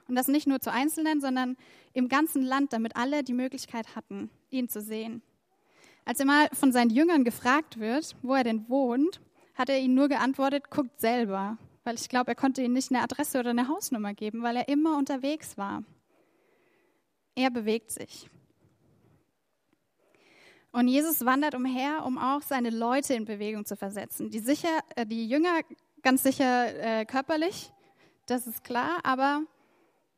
Und 0.07 0.15
das 0.15 0.27
nicht 0.27 0.47
nur 0.47 0.59
zu 0.59 0.71
Einzelnen, 0.71 1.19
sondern 1.19 1.57
im 1.93 2.07
ganzen 2.07 2.43
Land, 2.43 2.73
damit 2.73 2.95
alle 2.95 3.23
die 3.23 3.33
Möglichkeit 3.33 3.95
hatten, 3.95 4.29
ihn 4.49 4.69
zu 4.69 4.81
sehen. 4.81 5.21
Als 6.05 6.19
er 6.19 6.25
mal 6.25 6.47
von 6.53 6.71
seinen 6.71 6.89
Jüngern 6.89 7.23
gefragt 7.23 7.79
wird, 7.79 8.15
wo 8.21 8.33
er 8.35 8.43
denn 8.43 8.67
wohnt, 8.69 9.21
hat 9.55 9.69
er 9.69 9.79
ihnen 9.79 9.93
nur 9.93 10.07
geantwortet, 10.07 10.69
guckt 10.69 10.99
selber. 10.99 11.57
Weil 11.83 11.95
ich 11.95 12.09
glaube, 12.09 12.31
er 12.31 12.35
konnte 12.35 12.61
ihnen 12.61 12.73
nicht 12.73 12.91
eine 12.91 13.03
Adresse 13.03 13.39
oder 13.39 13.51
eine 13.51 13.67
Hausnummer 13.67 14.13
geben, 14.13 14.43
weil 14.43 14.55
er 14.55 14.67
immer 14.67 14.97
unterwegs 14.97 15.57
war. 15.57 15.83
Er 17.35 17.49
bewegt 17.49 17.91
sich. 17.91 18.29
Und 20.71 20.87
Jesus 20.87 21.25
wandert 21.25 21.53
umher, 21.53 22.05
um 22.05 22.17
auch 22.17 22.41
seine 22.41 22.69
Leute 22.69 23.13
in 23.13 23.25
Bewegung 23.25 23.65
zu 23.65 23.75
versetzen. 23.75 24.29
Die, 24.29 24.39
sicher, 24.39 24.79
äh, 24.95 25.05
die 25.05 25.27
Jünger 25.27 25.61
ganz 26.01 26.23
sicher 26.23 26.99
äh, 27.01 27.05
körperlich, 27.05 27.71
das 28.25 28.47
ist 28.47 28.63
klar, 28.63 28.99
aber 29.03 29.41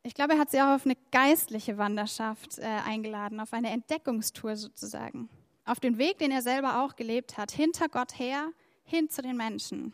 ich 0.03 0.13
glaube, 0.13 0.33
er 0.33 0.39
hat 0.39 0.51
sie 0.51 0.61
auch 0.61 0.75
auf 0.75 0.85
eine 0.85 0.97
geistliche 1.11 1.77
Wanderschaft 1.77 2.59
äh, 2.59 2.63
eingeladen, 2.63 3.39
auf 3.39 3.53
eine 3.53 3.69
Entdeckungstour 3.71 4.55
sozusagen. 4.55 5.29
Auf 5.65 5.79
den 5.79 5.97
Weg, 5.97 6.19
den 6.19 6.29
er 6.29 6.41
selber 6.41 6.83
auch 6.83 6.95
gelebt 6.95 7.37
hat, 7.37 7.51
hinter 7.51 7.87
Gott 7.87 8.19
her, 8.19 8.49
hin 8.83 9.09
zu 9.09 9.21
den 9.21 9.37
Menschen. 9.37 9.93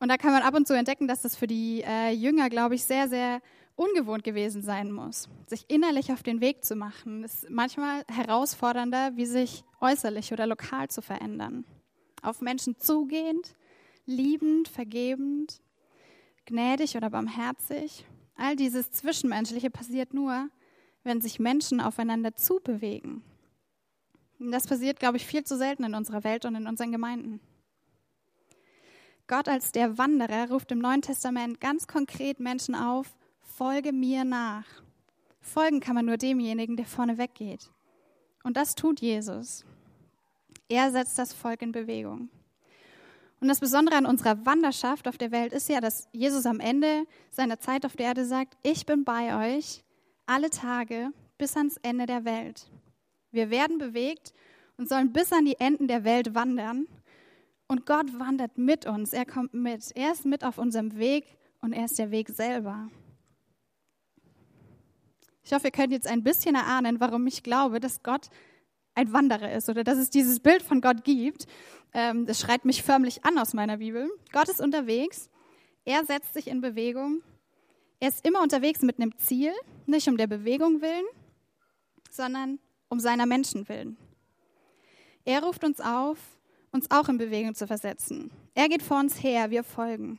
Und 0.00 0.08
da 0.08 0.16
kann 0.16 0.32
man 0.32 0.42
ab 0.42 0.54
und 0.54 0.66
zu 0.66 0.74
entdecken, 0.74 1.06
dass 1.06 1.22
das 1.22 1.36
für 1.36 1.46
die 1.46 1.82
äh, 1.86 2.10
Jünger, 2.10 2.48
glaube 2.48 2.74
ich, 2.74 2.84
sehr, 2.84 3.08
sehr 3.08 3.40
ungewohnt 3.76 4.24
gewesen 4.24 4.62
sein 4.62 4.92
muss, 4.92 5.28
sich 5.46 5.64
innerlich 5.68 6.12
auf 6.12 6.22
den 6.22 6.40
Weg 6.40 6.64
zu 6.64 6.76
machen, 6.76 7.24
ist 7.24 7.48
manchmal 7.50 8.04
herausfordernder, 8.08 9.16
wie 9.16 9.26
sich 9.26 9.64
äußerlich 9.80 10.32
oder 10.32 10.46
lokal 10.46 10.88
zu 10.88 11.02
verändern. 11.02 11.64
Auf 12.22 12.40
Menschen 12.40 12.78
zugehend, 12.78 13.54
liebend, 14.06 14.68
vergebend, 14.68 15.60
gnädig 16.46 16.96
oder 16.96 17.10
barmherzig. 17.10 18.04
All 18.36 18.56
dieses 18.56 18.92
Zwischenmenschliche 18.92 19.70
passiert 19.70 20.14
nur, 20.14 20.48
wenn 21.02 21.20
sich 21.20 21.38
Menschen 21.38 21.80
aufeinander 21.80 22.34
zubewegen. 22.34 23.22
Und 24.38 24.52
das 24.52 24.66
passiert, 24.66 24.98
glaube 24.98 25.16
ich, 25.16 25.26
viel 25.26 25.44
zu 25.44 25.56
selten 25.56 25.84
in 25.84 25.94
unserer 25.94 26.24
Welt 26.24 26.44
und 26.44 26.54
in 26.54 26.66
unseren 26.66 26.92
Gemeinden. 26.92 27.40
Gott 29.26 29.48
als 29.48 29.72
der 29.72 29.96
Wanderer 29.96 30.50
ruft 30.50 30.70
im 30.70 30.80
Neuen 30.80 31.00
Testament 31.00 31.60
ganz 31.60 31.86
konkret 31.86 32.40
Menschen 32.40 32.74
auf, 32.74 33.14
folge 33.56 33.92
mir 33.92 34.24
nach. 34.24 34.64
Folgen 35.40 35.80
kann 35.80 35.94
man 35.94 36.06
nur 36.06 36.16
demjenigen, 36.16 36.76
der 36.76 36.86
vorne 36.86 37.18
weggeht. 37.18 37.70
Und 38.42 38.56
das 38.56 38.74
tut 38.74 39.00
Jesus. 39.00 39.64
Er 40.68 40.90
setzt 40.90 41.18
das 41.18 41.32
Volk 41.32 41.62
in 41.62 41.72
Bewegung. 41.72 42.30
Und 43.40 43.48
das 43.48 43.60
Besondere 43.60 43.96
an 43.96 44.06
unserer 44.06 44.44
Wanderschaft 44.46 45.06
auf 45.06 45.18
der 45.18 45.30
Welt 45.30 45.52
ist 45.52 45.68
ja, 45.68 45.80
dass 45.80 46.08
Jesus 46.12 46.46
am 46.46 46.60
Ende 46.60 47.06
seiner 47.30 47.60
Zeit 47.60 47.84
auf 47.84 47.94
der 47.94 48.06
Erde 48.06 48.24
sagt, 48.24 48.56
ich 48.62 48.86
bin 48.86 49.04
bei 49.04 49.56
euch 49.56 49.84
alle 50.26 50.50
Tage 50.50 51.10
bis 51.36 51.56
ans 51.56 51.76
Ende 51.82 52.06
der 52.06 52.24
Welt. 52.24 52.66
Wir 53.30 53.50
werden 53.50 53.78
bewegt 53.78 54.32
und 54.78 54.88
sollen 54.88 55.12
bis 55.12 55.32
an 55.32 55.44
die 55.44 55.60
Enden 55.60 55.88
der 55.88 56.04
Welt 56.04 56.34
wandern. 56.34 56.86
Und 57.68 57.86
Gott 57.86 58.18
wandert 58.18 58.56
mit 58.56 58.86
uns. 58.86 59.12
Er 59.12 59.26
kommt 59.26 59.54
mit. 59.54 59.92
Er 59.94 60.12
ist 60.12 60.24
mit 60.24 60.44
auf 60.44 60.58
unserem 60.58 60.96
Weg 60.96 61.24
und 61.60 61.72
er 61.72 61.84
ist 61.84 61.98
der 61.98 62.10
Weg 62.10 62.30
selber. 62.30 62.88
Ich 65.44 65.52
hoffe, 65.52 65.66
ihr 65.66 65.72
könnt 65.72 65.92
jetzt 65.92 66.06
ein 66.06 66.22
bisschen 66.22 66.54
erahnen, 66.54 67.00
warum 67.00 67.26
ich 67.26 67.42
glaube, 67.42 67.78
dass 67.78 68.02
Gott 68.02 68.28
ein 68.94 69.12
Wanderer 69.12 69.52
ist 69.52 69.68
oder 69.68 69.84
dass 69.84 69.98
es 69.98 70.08
dieses 70.08 70.40
Bild 70.40 70.62
von 70.62 70.80
Gott 70.80 71.04
gibt. 71.04 71.46
Ähm, 71.92 72.24
das 72.24 72.40
schreit 72.40 72.64
mich 72.64 72.82
förmlich 72.82 73.24
an 73.24 73.36
aus 73.36 73.52
meiner 73.52 73.76
Bibel. 73.76 74.10
Gott 74.32 74.48
ist 74.48 74.60
unterwegs, 74.60 75.28
er 75.84 76.04
setzt 76.06 76.32
sich 76.32 76.46
in 76.48 76.62
Bewegung. 76.62 77.22
Er 78.00 78.08
ist 78.08 78.26
immer 78.26 78.42
unterwegs 78.42 78.80
mit 78.80 78.98
einem 78.98 79.16
Ziel, 79.18 79.52
nicht 79.86 80.08
um 80.08 80.16
der 80.16 80.26
Bewegung 80.26 80.80
willen, 80.80 81.04
sondern 82.10 82.58
um 82.88 82.98
seiner 82.98 83.26
Menschen 83.26 83.68
willen. 83.68 83.98
Er 85.26 85.42
ruft 85.42 85.62
uns 85.62 85.80
auf, 85.80 86.18
uns 86.72 86.90
auch 86.90 87.08
in 87.08 87.18
Bewegung 87.18 87.54
zu 87.54 87.66
versetzen. 87.66 88.30
Er 88.54 88.68
geht 88.68 88.82
vor 88.82 88.98
uns 88.98 89.22
her, 89.22 89.50
wir 89.50 89.62
folgen. 89.62 90.18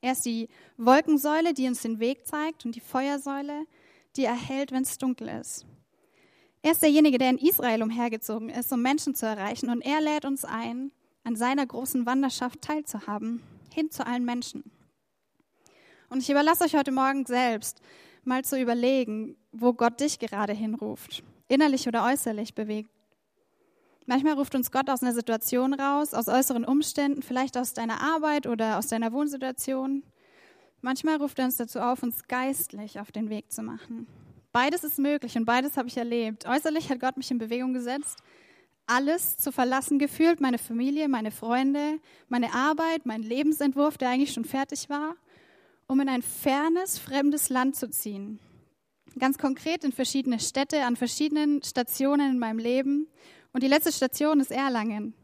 Er 0.00 0.12
ist 0.12 0.26
die 0.26 0.48
Wolkensäule, 0.76 1.54
die 1.54 1.66
uns 1.66 1.80
den 1.80 1.98
Weg 1.98 2.26
zeigt 2.26 2.66
und 2.66 2.74
die 2.74 2.80
Feuersäule, 2.80 3.66
die 4.16 4.24
erhält, 4.24 4.72
wenn 4.72 4.82
es 4.82 4.98
dunkel 4.98 5.28
ist. 5.28 5.66
Er 6.62 6.72
ist 6.72 6.82
derjenige, 6.82 7.18
der 7.18 7.30
in 7.30 7.38
Israel 7.38 7.82
umhergezogen 7.82 8.48
ist, 8.48 8.72
um 8.72 8.80
Menschen 8.80 9.14
zu 9.14 9.26
erreichen. 9.26 9.68
Und 9.68 9.82
er 9.82 10.00
lädt 10.00 10.24
uns 10.24 10.44
ein, 10.44 10.92
an 11.22 11.36
seiner 11.36 11.66
großen 11.66 12.06
Wanderschaft 12.06 12.62
teilzuhaben, 12.62 13.42
hin 13.72 13.90
zu 13.90 14.06
allen 14.06 14.24
Menschen. 14.24 14.70
Und 16.08 16.20
ich 16.20 16.30
überlasse 16.30 16.64
euch 16.64 16.74
heute 16.74 16.92
Morgen 16.92 17.26
selbst 17.26 17.80
mal 18.24 18.44
zu 18.44 18.60
überlegen, 18.60 19.36
wo 19.52 19.72
Gott 19.72 20.00
dich 20.00 20.18
gerade 20.18 20.52
hinruft, 20.52 21.22
innerlich 21.48 21.86
oder 21.88 22.04
äußerlich 22.06 22.54
bewegt. 22.54 22.90
Manchmal 24.06 24.34
ruft 24.34 24.54
uns 24.54 24.70
Gott 24.70 24.90
aus 24.90 25.02
einer 25.02 25.14
Situation 25.14 25.74
raus, 25.74 26.12
aus 26.12 26.28
äußeren 26.28 26.64
Umständen, 26.64 27.22
vielleicht 27.22 27.56
aus 27.56 27.72
deiner 27.72 28.02
Arbeit 28.02 28.46
oder 28.46 28.78
aus 28.78 28.86
deiner 28.86 29.12
Wohnsituation. 29.12 30.02
Manchmal 30.84 31.16
ruft 31.16 31.38
er 31.38 31.46
uns 31.46 31.56
dazu 31.56 31.80
auf, 31.80 32.02
uns 32.02 32.28
geistlich 32.28 33.00
auf 33.00 33.10
den 33.10 33.30
Weg 33.30 33.50
zu 33.50 33.62
machen. 33.62 34.06
Beides 34.52 34.84
ist 34.84 34.98
möglich 34.98 35.34
und 35.34 35.46
beides 35.46 35.78
habe 35.78 35.88
ich 35.88 35.96
erlebt. 35.96 36.46
Äußerlich 36.46 36.90
hat 36.90 37.00
Gott 37.00 37.16
mich 37.16 37.30
in 37.30 37.38
Bewegung 37.38 37.72
gesetzt, 37.72 38.18
alles 38.86 39.38
zu 39.38 39.50
verlassen 39.50 39.98
gefühlt, 39.98 40.42
meine 40.42 40.58
Familie, 40.58 41.08
meine 41.08 41.30
Freunde, 41.30 42.00
meine 42.28 42.52
Arbeit, 42.52 43.06
mein 43.06 43.22
Lebensentwurf, 43.22 43.96
der 43.96 44.10
eigentlich 44.10 44.34
schon 44.34 44.44
fertig 44.44 44.90
war, 44.90 45.16
um 45.86 46.00
in 46.00 46.08
ein 46.10 46.20
fernes, 46.20 46.98
fremdes 46.98 47.48
Land 47.48 47.76
zu 47.76 47.88
ziehen. 47.88 48.38
Ganz 49.18 49.38
konkret 49.38 49.84
in 49.84 49.92
verschiedene 49.92 50.38
Städte, 50.38 50.82
an 50.82 50.96
verschiedenen 50.96 51.62
Stationen 51.62 52.32
in 52.32 52.38
meinem 52.38 52.58
Leben. 52.58 53.08
Und 53.54 53.62
die 53.62 53.68
letzte 53.68 53.90
Station 53.90 54.38
ist 54.38 54.50
Erlangen. 54.50 55.14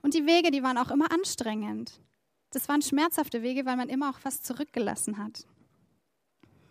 Und 0.00 0.14
die 0.14 0.24
Wege, 0.24 0.50
die 0.50 0.62
waren 0.62 0.78
auch 0.78 0.90
immer 0.90 1.12
anstrengend. 1.12 2.00
Das 2.50 2.68
waren 2.68 2.82
schmerzhafte 2.82 3.42
Wege, 3.42 3.66
weil 3.66 3.76
man 3.76 3.88
immer 3.88 4.10
auch 4.10 4.20
was 4.22 4.42
zurückgelassen 4.42 5.18
hat. 5.18 5.46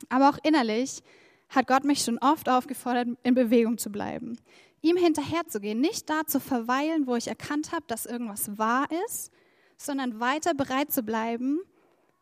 Aber 0.09 0.29
auch 0.29 0.37
innerlich 0.43 1.01
hat 1.49 1.67
Gott 1.67 1.83
mich 1.83 2.03
schon 2.03 2.17
oft 2.19 2.49
aufgefordert, 2.49 3.09
in 3.23 3.35
Bewegung 3.35 3.77
zu 3.77 3.91
bleiben, 3.91 4.37
ihm 4.81 4.97
hinterherzugehen, 4.97 5.79
nicht 5.79 6.09
da 6.09 6.25
zu 6.25 6.39
verweilen, 6.39 7.07
wo 7.07 7.15
ich 7.15 7.27
erkannt 7.27 7.71
habe, 7.71 7.85
dass 7.87 8.05
irgendwas 8.05 8.57
wahr 8.57 8.87
ist, 9.07 9.31
sondern 9.77 10.19
weiter 10.19 10.53
bereit 10.53 10.91
zu 10.91 11.03
bleiben, 11.03 11.59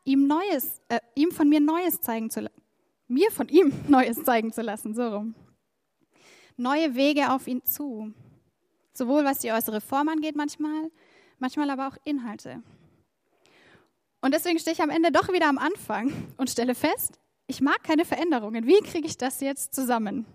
ihm 0.06 0.28
Neues, 0.28 0.82
äh, 0.90 1.00
ihm 1.16 1.32
von 1.32 1.50
mir 1.50 1.60
Neues 1.60 2.02
zeigen 2.02 2.30
zu 2.30 2.50
mir 3.08 3.32
von 3.32 3.48
ihm 3.50 3.72
Neues 3.88 4.24
zeigen 4.24 4.52
zu 4.52 4.62
lassen, 4.62 4.94
so 4.94 5.08
rum. 5.08 5.36
Neue 6.58 6.96
Wege 6.96 7.32
auf 7.32 7.48
ihn 7.48 7.64
zu. 7.64 8.14
Sowohl 8.94 9.24
was 9.24 9.40
die 9.40 9.52
äußere 9.52 9.82
Form 9.82 10.08
angeht 10.08 10.36
manchmal, 10.36 10.92
manchmal 11.40 11.70
aber 11.70 11.88
auch 11.88 11.98
Inhalte. 12.04 12.62
Und 14.24 14.34
deswegen 14.34 14.58
stehe 14.58 14.74
ich 14.74 14.82
am 14.82 14.90
Ende 14.90 15.12
doch 15.12 15.34
wieder 15.34 15.50
am 15.50 15.58
Anfang 15.58 16.30
und 16.38 16.50
stelle 16.50 16.76
fest, 16.76 17.20
ich 17.46 17.60
mag 17.60 17.84
keine 17.84 18.06
Veränderungen. 18.06 18.66
Wie 18.66 18.80
kriege 18.80 19.06
ich 19.06 19.18
das 19.18 19.42
jetzt 19.42 19.76
zusammen? 19.76 20.26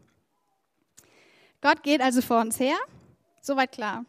Gott 1.63 1.83
geht 1.83 2.03
also 2.03 2.21
vor 2.21 2.43
uns 2.43 2.61
her, 2.61 2.77
soweit 3.41 3.73
klar. 3.73 4.05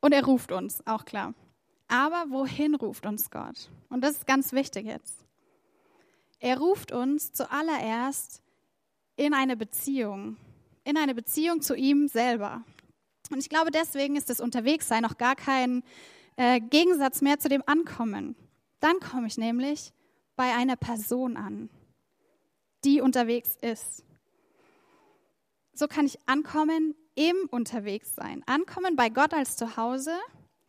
Und 0.00 0.12
er 0.12 0.24
ruft 0.24 0.52
uns, 0.52 0.86
auch 0.86 1.04
klar. 1.04 1.34
Aber 1.88 2.26
wohin 2.28 2.76
ruft 2.76 3.04
uns 3.04 3.32
Gott? 3.32 3.68
Und 3.88 4.04
das 4.04 4.12
ist 4.12 4.28
ganz 4.28 4.52
wichtig 4.52 4.86
jetzt. 4.86 5.26
Er 6.38 6.58
ruft 6.58 6.92
uns 6.92 7.32
zuallererst 7.32 8.40
in 9.16 9.34
eine 9.34 9.56
Beziehung, 9.56 10.36
in 10.84 10.96
eine 10.96 11.16
Beziehung 11.16 11.62
zu 11.62 11.74
ihm 11.74 12.06
selber. 12.06 12.62
Und 13.32 13.38
ich 13.38 13.48
glaube, 13.48 13.72
deswegen 13.72 14.14
ist 14.14 14.30
das 14.30 14.40
Unterwegssein 14.40 15.02
noch 15.02 15.18
gar 15.18 15.34
kein 15.34 15.82
äh, 16.36 16.60
Gegensatz 16.60 17.22
mehr 17.22 17.40
zu 17.40 17.48
dem 17.48 17.64
Ankommen. 17.66 18.36
Dann 18.80 18.98
komme 19.00 19.26
ich 19.26 19.38
nämlich 19.38 19.92
bei 20.36 20.54
einer 20.54 20.76
Person 20.76 21.36
an, 21.36 21.70
die 22.84 23.00
unterwegs 23.00 23.56
ist. 23.60 24.04
So 25.74 25.86
kann 25.86 26.06
ich 26.06 26.18
ankommen 26.26 26.94
im 27.14 27.36
Unterwegssein. 27.50 28.42
Ankommen 28.46 28.96
bei 28.96 29.10
Gott 29.10 29.34
als 29.34 29.56
Zuhause, 29.56 30.14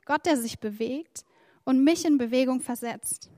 Gott, 0.06 0.26
der 0.26 0.38
sich 0.38 0.60
bewegt 0.60 1.24
und 1.64 1.84
mich 1.84 2.06
in 2.06 2.18
Bewegung 2.18 2.60
versetzt. 2.60 3.30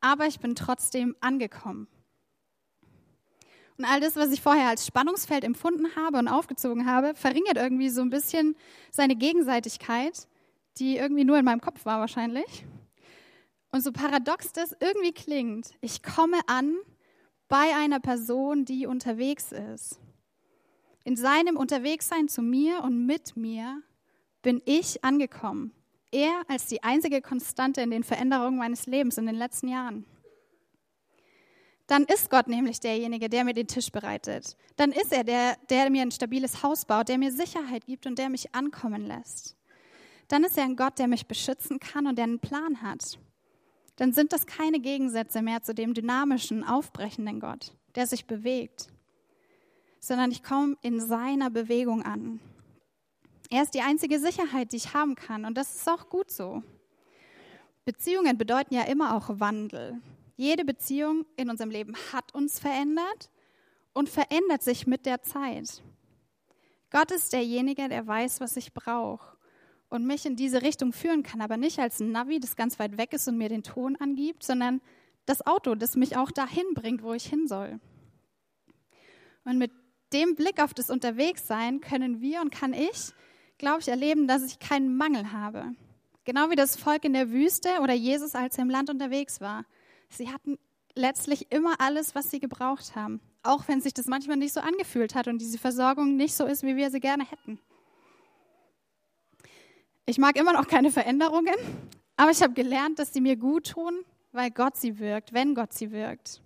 Aber 0.00 0.26
ich 0.26 0.40
bin 0.40 0.54
trotzdem 0.54 1.16
angekommen. 1.20 1.88
Und 3.78 3.86
all 3.86 4.00
das, 4.00 4.16
was 4.16 4.30
ich 4.30 4.42
vorher 4.42 4.68
als 4.68 4.86
Spannungsfeld 4.86 5.42
empfunden 5.42 5.96
habe 5.96 6.18
und 6.18 6.28
aufgezogen 6.28 6.84
habe, 6.84 7.14
verringert 7.14 7.56
irgendwie 7.56 7.88
so 7.88 8.02
ein 8.02 8.10
bisschen 8.10 8.56
seine 8.90 9.16
Gegenseitigkeit, 9.16 10.28
die 10.76 10.98
irgendwie 10.98 11.24
nur 11.24 11.38
in 11.38 11.46
meinem 11.46 11.62
Kopf 11.62 11.86
war 11.86 11.98
wahrscheinlich. 11.98 12.66
Und 13.72 13.82
so 13.82 13.92
paradox 13.92 14.52
das 14.52 14.74
irgendwie 14.80 15.12
klingt, 15.12 15.74
ich 15.80 16.02
komme 16.02 16.40
an 16.46 16.76
bei 17.48 17.74
einer 17.76 18.00
Person, 18.00 18.64
die 18.64 18.86
unterwegs 18.86 19.52
ist. 19.52 20.00
In 21.04 21.16
seinem 21.16 21.56
Unterwegssein 21.56 22.28
zu 22.28 22.42
mir 22.42 22.82
und 22.82 23.06
mit 23.06 23.36
mir 23.36 23.82
bin 24.42 24.60
ich 24.64 25.04
angekommen. 25.04 25.72
Er 26.12 26.42
als 26.48 26.66
die 26.66 26.82
einzige 26.82 27.22
Konstante 27.22 27.80
in 27.80 27.90
den 27.90 28.02
Veränderungen 28.02 28.58
meines 28.58 28.86
Lebens 28.86 29.18
in 29.18 29.26
den 29.26 29.36
letzten 29.36 29.68
Jahren 29.68 30.04
dann 31.90 32.04
ist 32.04 32.30
Gott 32.30 32.46
nämlich 32.46 32.78
derjenige, 32.78 33.28
der 33.28 33.42
mir 33.42 33.52
den 33.52 33.66
Tisch 33.66 33.90
bereitet. 33.90 34.56
Dann 34.76 34.92
ist 34.92 35.12
er 35.12 35.24
der, 35.24 35.56
der 35.70 35.90
mir 35.90 36.02
ein 36.02 36.12
stabiles 36.12 36.62
Haus 36.62 36.84
baut, 36.84 37.08
der 37.08 37.18
mir 37.18 37.32
Sicherheit 37.32 37.84
gibt 37.84 38.06
und 38.06 38.16
der 38.16 38.28
mich 38.28 38.54
ankommen 38.54 39.04
lässt. 39.04 39.56
Dann 40.28 40.44
ist 40.44 40.56
er 40.56 40.62
ein 40.62 40.76
Gott, 40.76 41.00
der 41.00 41.08
mich 41.08 41.26
beschützen 41.26 41.80
kann 41.80 42.06
und 42.06 42.16
der 42.16 42.26
einen 42.26 42.38
Plan 42.38 42.80
hat. 42.80 43.18
Dann 44.00 44.14
sind 44.14 44.32
das 44.32 44.46
keine 44.46 44.80
Gegensätze 44.80 45.42
mehr 45.42 45.60
zu 45.62 45.74
dem 45.74 45.92
dynamischen, 45.92 46.64
aufbrechenden 46.64 47.38
Gott, 47.38 47.74
der 47.96 48.06
sich 48.06 48.24
bewegt, 48.24 48.88
sondern 49.98 50.30
ich 50.30 50.42
komme 50.42 50.78
in 50.80 51.00
seiner 51.00 51.50
Bewegung 51.50 52.02
an. 52.02 52.40
Er 53.50 53.62
ist 53.62 53.74
die 53.74 53.82
einzige 53.82 54.18
Sicherheit, 54.18 54.72
die 54.72 54.78
ich 54.78 54.94
haben 54.94 55.16
kann 55.16 55.44
und 55.44 55.54
das 55.54 55.74
ist 55.74 55.86
auch 55.86 56.08
gut 56.08 56.30
so. 56.30 56.62
Beziehungen 57.84 58.38
bedeuten 58.38 58.72
ja 58.72 58.84
immer 58.84 59.14
auch 59.14 59.38
Wandel. 59.38 60.00
Jede 60.34 60.64
Beziehung 60.64 61.26
in 61.36 61.50
unserem 61.50 61.68
Leben 61.68 61.94
hat 62.10 62.34
uns 62.34 62.58
verändert 62.58 63.28
und 63.92 64.08
verändert 64.08 64.62
sich 64.62 64.86
mit 64.86 65.04
der 65.04 65.20
Zeit. 65.20 65.82
Gott 66.88 67.10
ist 67.10 67.34
derjenige, 67.34 67.86
der 67.90 68.06
weiß, 68.06 68.40
was 68.40 68.56
ich 68.56 68.72
brauche 68.72 69.36
und 69.90 70.06
mich 70.06 70.24
in 70.24 70.36
diese 70.36 70.62
Richtung 70.62 70.92
führen 70.92 71.22
kann, 71.22 71.40
aber 71.40 71.56
nicht 71.56 71.78
als 71.78 72.00
Navi, 72.00 72.40
das 72.40 72.56
ganz 72.56 72.78
weit 72.78 72.96
weg 72.96 73.12
ist 73.12 73.28
und 73.28 73.36
mir 73.36 73.48
den 73.48 73.62
Ton 73.62 73.96
angibt, 73.96 74.44
sondern 74.44 74.80
das 75.26 75.44
Auto, 75.46 75.74
das 75.74 75.96
mich 75.96 76.16
auch 76.16 76.30
dahin 76.30 76.64
bringt, 76.74 77.02
wo 77.02 77.12
ich 77.12 77.26
hin 77.26 77.46
soll. 77.46 77.78
Und 79.44 79.58
mit 79.58 79.72
dem 80.12 80.34
Blick 80.34 80.62
auf 80.62 80.74
das 80.74 80.90
Unterwegssein 80.90 81.80
können 81.80 82.20
wir 82.20 82.40
und 82.40 82.50
kann 82.50 82.72
ich, 82.72 83.12
glaube 83.58 83.80
ich, 83.80 83.88
erleben, 83.88 84.26
dass 84.26 84.44
ich 84.44 84.58
keinen 84.58 84.96
Mangel 84.96 85.32
habe. 85.32 85.72
Genau 86.24 86.50
wie 86.50 86.56
das 86.56 86.76
Volk 86.76 87.04
in 87.04 87.12
der 87.12 87.30
Wüste 87.30 87.68
oder 87.82 87.94
Jesus, 87.94 88.34
als 88.34 88.58
er 88.58 88.62
im 88.62 88.70
Land 88.70 88.90
unterwegs 88.90 89.40
war. 89.40 89.64
Sie 90.08 90.28
hatten 90.28 90.58
letztlich 90.94 91.50
immer 91.50 91.80
alles, 91.80 92.14
was 92.14 92.30
sie 92.30 92.40
gebraucht 92.40 92.94
haben, 92.94 93.20
auch 93.42 93.68
wenn 93.68 93.80
sich 93.80 93.94
das 93.94 94.06
manchmal 94.06 94.36
nicht 94.36 94.52
so 94.52 94.60
angefühlt 94.60 95.14
hat 95.14 95.28
und 95.28 95.38
diese 95.38 95.58
Versorgung 95.58 96.16
nicht 96.16 96.34
so 96.34 96.44
ist, 96.44 96.62
wie 96.62 96.76
wir 96.76 96.90
sie 96.90 97.00
gerne 97.00 97.24
hätten. 97.24 97.58
Ich 100.10 100.18
mag 100.18 100.36
immer 100.36 100.52
noch 100.52 100.66
keine 100.66 100.90
Veränderungen, 100.90 101.54
aber 102.16 102.32
ich 102.32 102.42
habe 102.42 102.52
gelernt, 102.52 102.98
dass 102.98 103.12
sie 103.12 103.20
mir 103.20 103.36
gut 103.36 103.70
tun, 103.70 104.00
weil 104.32 104.50
Gott 104.50 104.76
sie 104.76 104.98
wirkt, 104.98 105.32
wenn 105.32 105.54
Gott 105.54 105.72
sie 105.72 105.92
wirkt. 105.92 106.42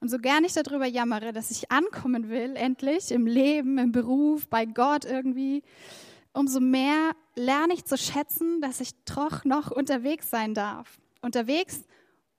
Und 0.00 0.08
so 0.08 0.16
gern 0.16 0.44
ich 0.44 0.54
darüber 0.54 0.86
jammere, 0.86 1.34
dass 1.34 1.50
ich 1.50 1.70
ankommen 1.70 2.30
will, 2.30 2.56
endlich 2.56 3.10
im 3.10 3.26
Leben, 3.26 3.76
im 3.76 3.92
Beruf, 3.92 4.48
bei 4.48 4.64
Gott 4.64 5.04
irgendwie, 5.04 5.62
umso 6.32 6.58
mehr 6.58 7.10
lerne 7.34 7.74
ich 7.74 7.84
zu 7.84 7.98
schätzen, 7.98 8.62
dass 8.62 8.80
ich 8.80 8.92
doch 9.04 9.44
noch 9.44 9.70
unterwegs 9.70 10.30
sein 10.30 10.54
darf. 10.54 10.96
Unterwegs 11.20 11.84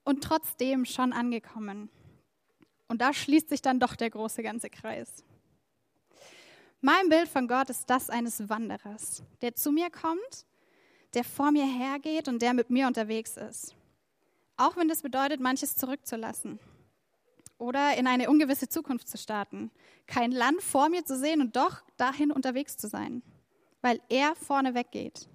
und 0.02 0.24
trotzdem 0.24 0.86
schon 0.86 1.12
angekommen. 1.12 1.88
Und 2.88 3.00
da 3.00 3.12
schließt 3.12 3.48
sich 3.48 3.62
dann 3.62 3.78
doch 3.78 3.94
der 3.94 4.10
große 4.10 4.42
ganze 4.42 4.70
Kreis. 4.70 5.22
Mein 6.80 7.08
Bild 7.08 7.28
von 7.28 7.48
Gott 7.48 7.70
ist 7.70 7.90
das 7.90 8.08
eines 8.08 8.48
Wanderers, 8.48 9.24
der 9.42 9.54
zu 9.54 9.72
mir 9.72 9.90
kommt, 9.90 10.46
der 11.14 11.24
vor 11.24 11.50
mir 11.50 11.66
hergeht 11.66 12.28
und 12.28 12.40
der 12.40 12.54
mit 12.54 12.70
mir 12.70 12.86
unterwegs 12.86 13.36
ist. 13.36 13.74
Auch 14.56 14.76
wenn 14.76 14.88
das 14.88 15.02
bedeutet, 15.02 15.40
manches 15.40 15.74
zurückzulassen 15.74 16.60
oder 17.58 17.96
in 17.96 18.06
eine 18.06 18.30
ungewisse 18.30 18.68
Zukunft 18.68 19.08
zu 19.08 19.18
starten, 19.18 19.72
kein 20.06 20.30
Land 20.30 20.62
vor 20.62 20.88
mir 20.88 21.04
zu 21.04 21.16
sehen 21.16 21.40
und 21.40 21.56
doch 21.56 21.82
dahin 21.96 22.30
unterwegs 22.30 22.76
zu 22.76 22.86
sein, 22.86 23.22
weil 23.82 24.00
er 24.08 24.36
vorne 24.36 24.74
weggeht. 24.74 25.28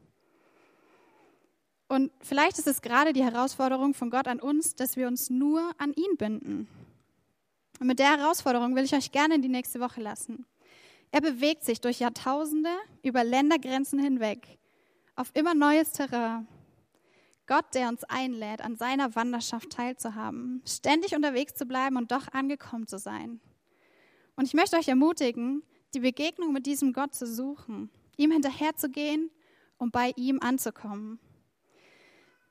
Und 1.90 2.12
vielleicht 2.22 2.58
ist 2.58 2.68
es 2.68 2.82
gerade 2.82 3.12
die 3.12 3.24
Herausforderung 3.24 3.94
von 3.94 4.10
Gott 4.10 4.28
an 4.28 4.40
uns, 4.40 4.76
dass 4.76 4.96
wir 4.96 5.08
uns 5.08 5.30
nur 5.30 5.74
an 5.78 5.94
ihn 5.94 6.18
binden. 6.18 6.70
Und 7.80 7.88
mit 7.88 8.00
der 8.00 8.18
Herausforderung 8.18 8.76
will 8.76 8.86
ich 8.86 8.96
euch 8.96 9.12
gerne 9.12 9.36
in 9.36 9.42
die 9.42 9.50
nächste 9.50 9.82
Woche 9.82 10.02
lassen. 10.02 10.46
Er 11.14 11.22
bewegt 11.22 11.64
sich 11.64 11.80
durch 11.80 12.00
Jahrtausende 12.00 12.72
über 13.04 13.24
Ländergrenzen 13.24 14.00
hinweg 14.00 14.58
auf 15.16 15.30
immer 15.36 15.54
neues 15.54 15.92
Terrain. 15.92 16.48
Gott, 17.46 17.66
der 17.76 17.90
uns 17.90 18.04
einlädt, 18.06 18.62
an 18.62 18.78
seiner 18.78 19.16
Wanderschaft 19.16 19.70
teilzuhaben, 19.70 20.64
ständig 20.66 21.16
unterwegs 21.16 21.54
zu 21.54 21.68
bleiben 21.68 21.98
und 21.98 22.12
doch 22.12 22.30
angekommen 22.34 22.88
zu 22.88 22.98
sein. 22.98 23.40
Und 24.38 24.46
ich 24.46 24.56
möchte 24.56 24.76
euch 24.76 24.88
ermutigen, 24.88 25.62
die 25.94 26.00
Begegnung 26.00 26.52
mit 26.52 26.66
diesem 26.66 26.94
Gott 26.94 27.14
zu 27.14 27.28
suchen, 27.28 27.92
ihm 28.18 28.32
hinterherzugehen 28.32 29.30
und 29.78 29.92
bei 29.92 30.14
ihm 30.16 30.40
anzukommen. 30.42 31.20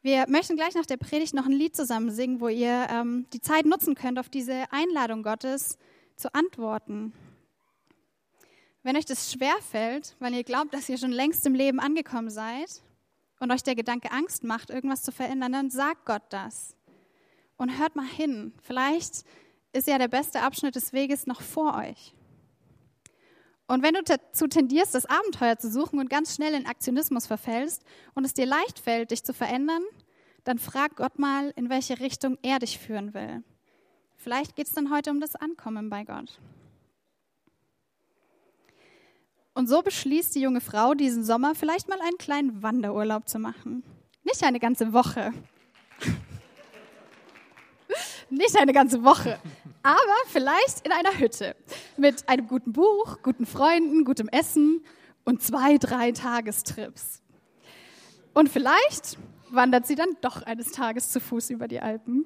Wir 0.03 0.27
möchten 0.29 0.55
gleich 0.55 0.77
nach 0.77 0.87
der 0.87 0.98
Predigt 0.98 1.35
noch 1.35 1.46
ein 1.46 1.53
Lied 1.53 1.75
zusammen 1.75 2.12
singen, 2.12 2.40
wo 2.40 2.46
ihr 2.46 2.87
ähm, 2.90 3.27
die 3.33 3.40
Zeit 3.40 3.66
nutzen 3.66 3.96
könnt, 3.96 4.20
auf 4.20 4.29
diese 4.29 4.70
Einladung 4.70 5.25
Gottes 5.25 5.79
zu 6.14 6.33
antworten. 6.33 7.12
Wenn 8.83 8.97
euch 8.97 9.05
das 9.05 9.33
schwerfällt, 9.33 10.16
weil 10.18 10.35
ihr 10.35 10.42
glaubt, 10.42 10.75
dass 10.75 10.88
ihr 10.88 10.99
schon 10.99 11.12
längst 11.12 11.47
im 11.47 11.55
Leben 11.55 11.79
angekommen 11.79 12.31
seid 12.31 12.83
und 13.38 13.53
euch 13.53 13.62
der 13.62 13.77
Gedanke 13.77 14.11
Angst 14.11 14.42
macht, 14.42 14.71
irgendwas 14.71 15.03
zu 15.03 15.12
verändern, 15.12 15.53
dann 15.53 15.71
sagt 15.71 16.05
Gott 16.05 16.23
das. 16.31 16.77
Und 17.57 17.79
hört 17.79 17.95
mal 17.95 18.07
hin. 18.07 18.53
Vielleicht 18.62 19.25
ist 19.73 19.87
ja 19.87 19.99
der 19.99 20.09
beste 20.09 20.42
Abschnitt 20.42 20.75
des 20.75 20.92
Weges 20.92 21.27
noch 21.27 21.40
vor 21.40 21.77
euch. 21.77 22.14
Und 23.68 23.83
wenn 23.83 23.95
du 23.95 24.03
dazu 24.03 24.49
tendierst, 24.49 24.95
das 24.95 25.07
Abenteuer 25.07 25.57
zu 25.57 25.71
suchen 25.71 26.01
und 26.01 26.11
ganz 26.11 26.35
schnell 26.35 26.53
in 26.53 26.66
Aktionismus 26.66 27.27
verfällst 27.27 27.85
und 28.14 28.25
es 28.25 28.35
dir 28.35 28.47
leicht 28.47 28.81
fällt, 28.81 29.12
dich 29.12 29.23
zu 29.23 29.33
verändern, 29.33 29.83
dann 30.45 30.59
frag 30.59 30.97
Gott 30.97 31.18
mal, 31.21 31.53
in 31.55 31.71
welche 31.71 32.01
Richtung 32.01 32.37
er 32.42 32.59
dich 32.59 32.79
führen 32.79 33.14
will. 33.14 33.45
Vielleicht 34.16 34.57
geht 34.57 34.66
es 34.66 34.75
dann 34.75 34.92
heute 34.92 35.11
um 35.11 35.21
das 35.21 35.37
Ankommen 35.37 35.88
bei 35.88 36.05
Gott. 36.05 36.40
Und 39.55 39.69
so 39.69 39.83
beschließt 39.83 40.35
die 40.35 40.41
junge 40.41 40.61
Frau 40.61 40.95
diesen 40.95 41.25
Sommer 41.25 41.55
vielleicht 41.55 41.88
mal 41.88 42.01
einen 42.01 42.17
kleinen 42.19 42.62
Wanderurlaub 42.62 43.29
zu 43.29 43.38
machen. 43.38 43.83
Nicht 44.25 44.43
eine 44.45 44.59
ganze 44.59 44.93
Woche. 44.93 45.33
Nicht 48.31 48.59
eine 48.59 48.73
ganze 48.73 49.05
Woche. 49.05 49.38
Aber 49.83 50.17
vielleicht 50.29 50.87
in 50.87 50.93
einer 50.93 51.19
Hütte 51.19 51.55
mit 51.97 52.29
einem 52.29 52.47
guten 52.47 52.73
Buch, 52.73 53.19
guten 53.23 53.45
Freunden, 53.45 54.05
gutem 54.05 54.29
Essen 54.29 54.83
und 55.25 55.43
zwei, 55.43 55.77
drei 55.77 56.12
Tagestrips. 56.12 57.21
Und 58.33 58.49
vielleicht 58.49 59.19
wandert 59.51 59.87
sie 59.87 59.97
dann 59.97 60.17
doch 60.23 60.43
eines 60.43 60.73
Tages 60.73 61.11
zu 61.11 61.21
Fuß 61.21 61.51
über 61.51 61.69
die 61.69 61.81
Alpen. 61.81 62.25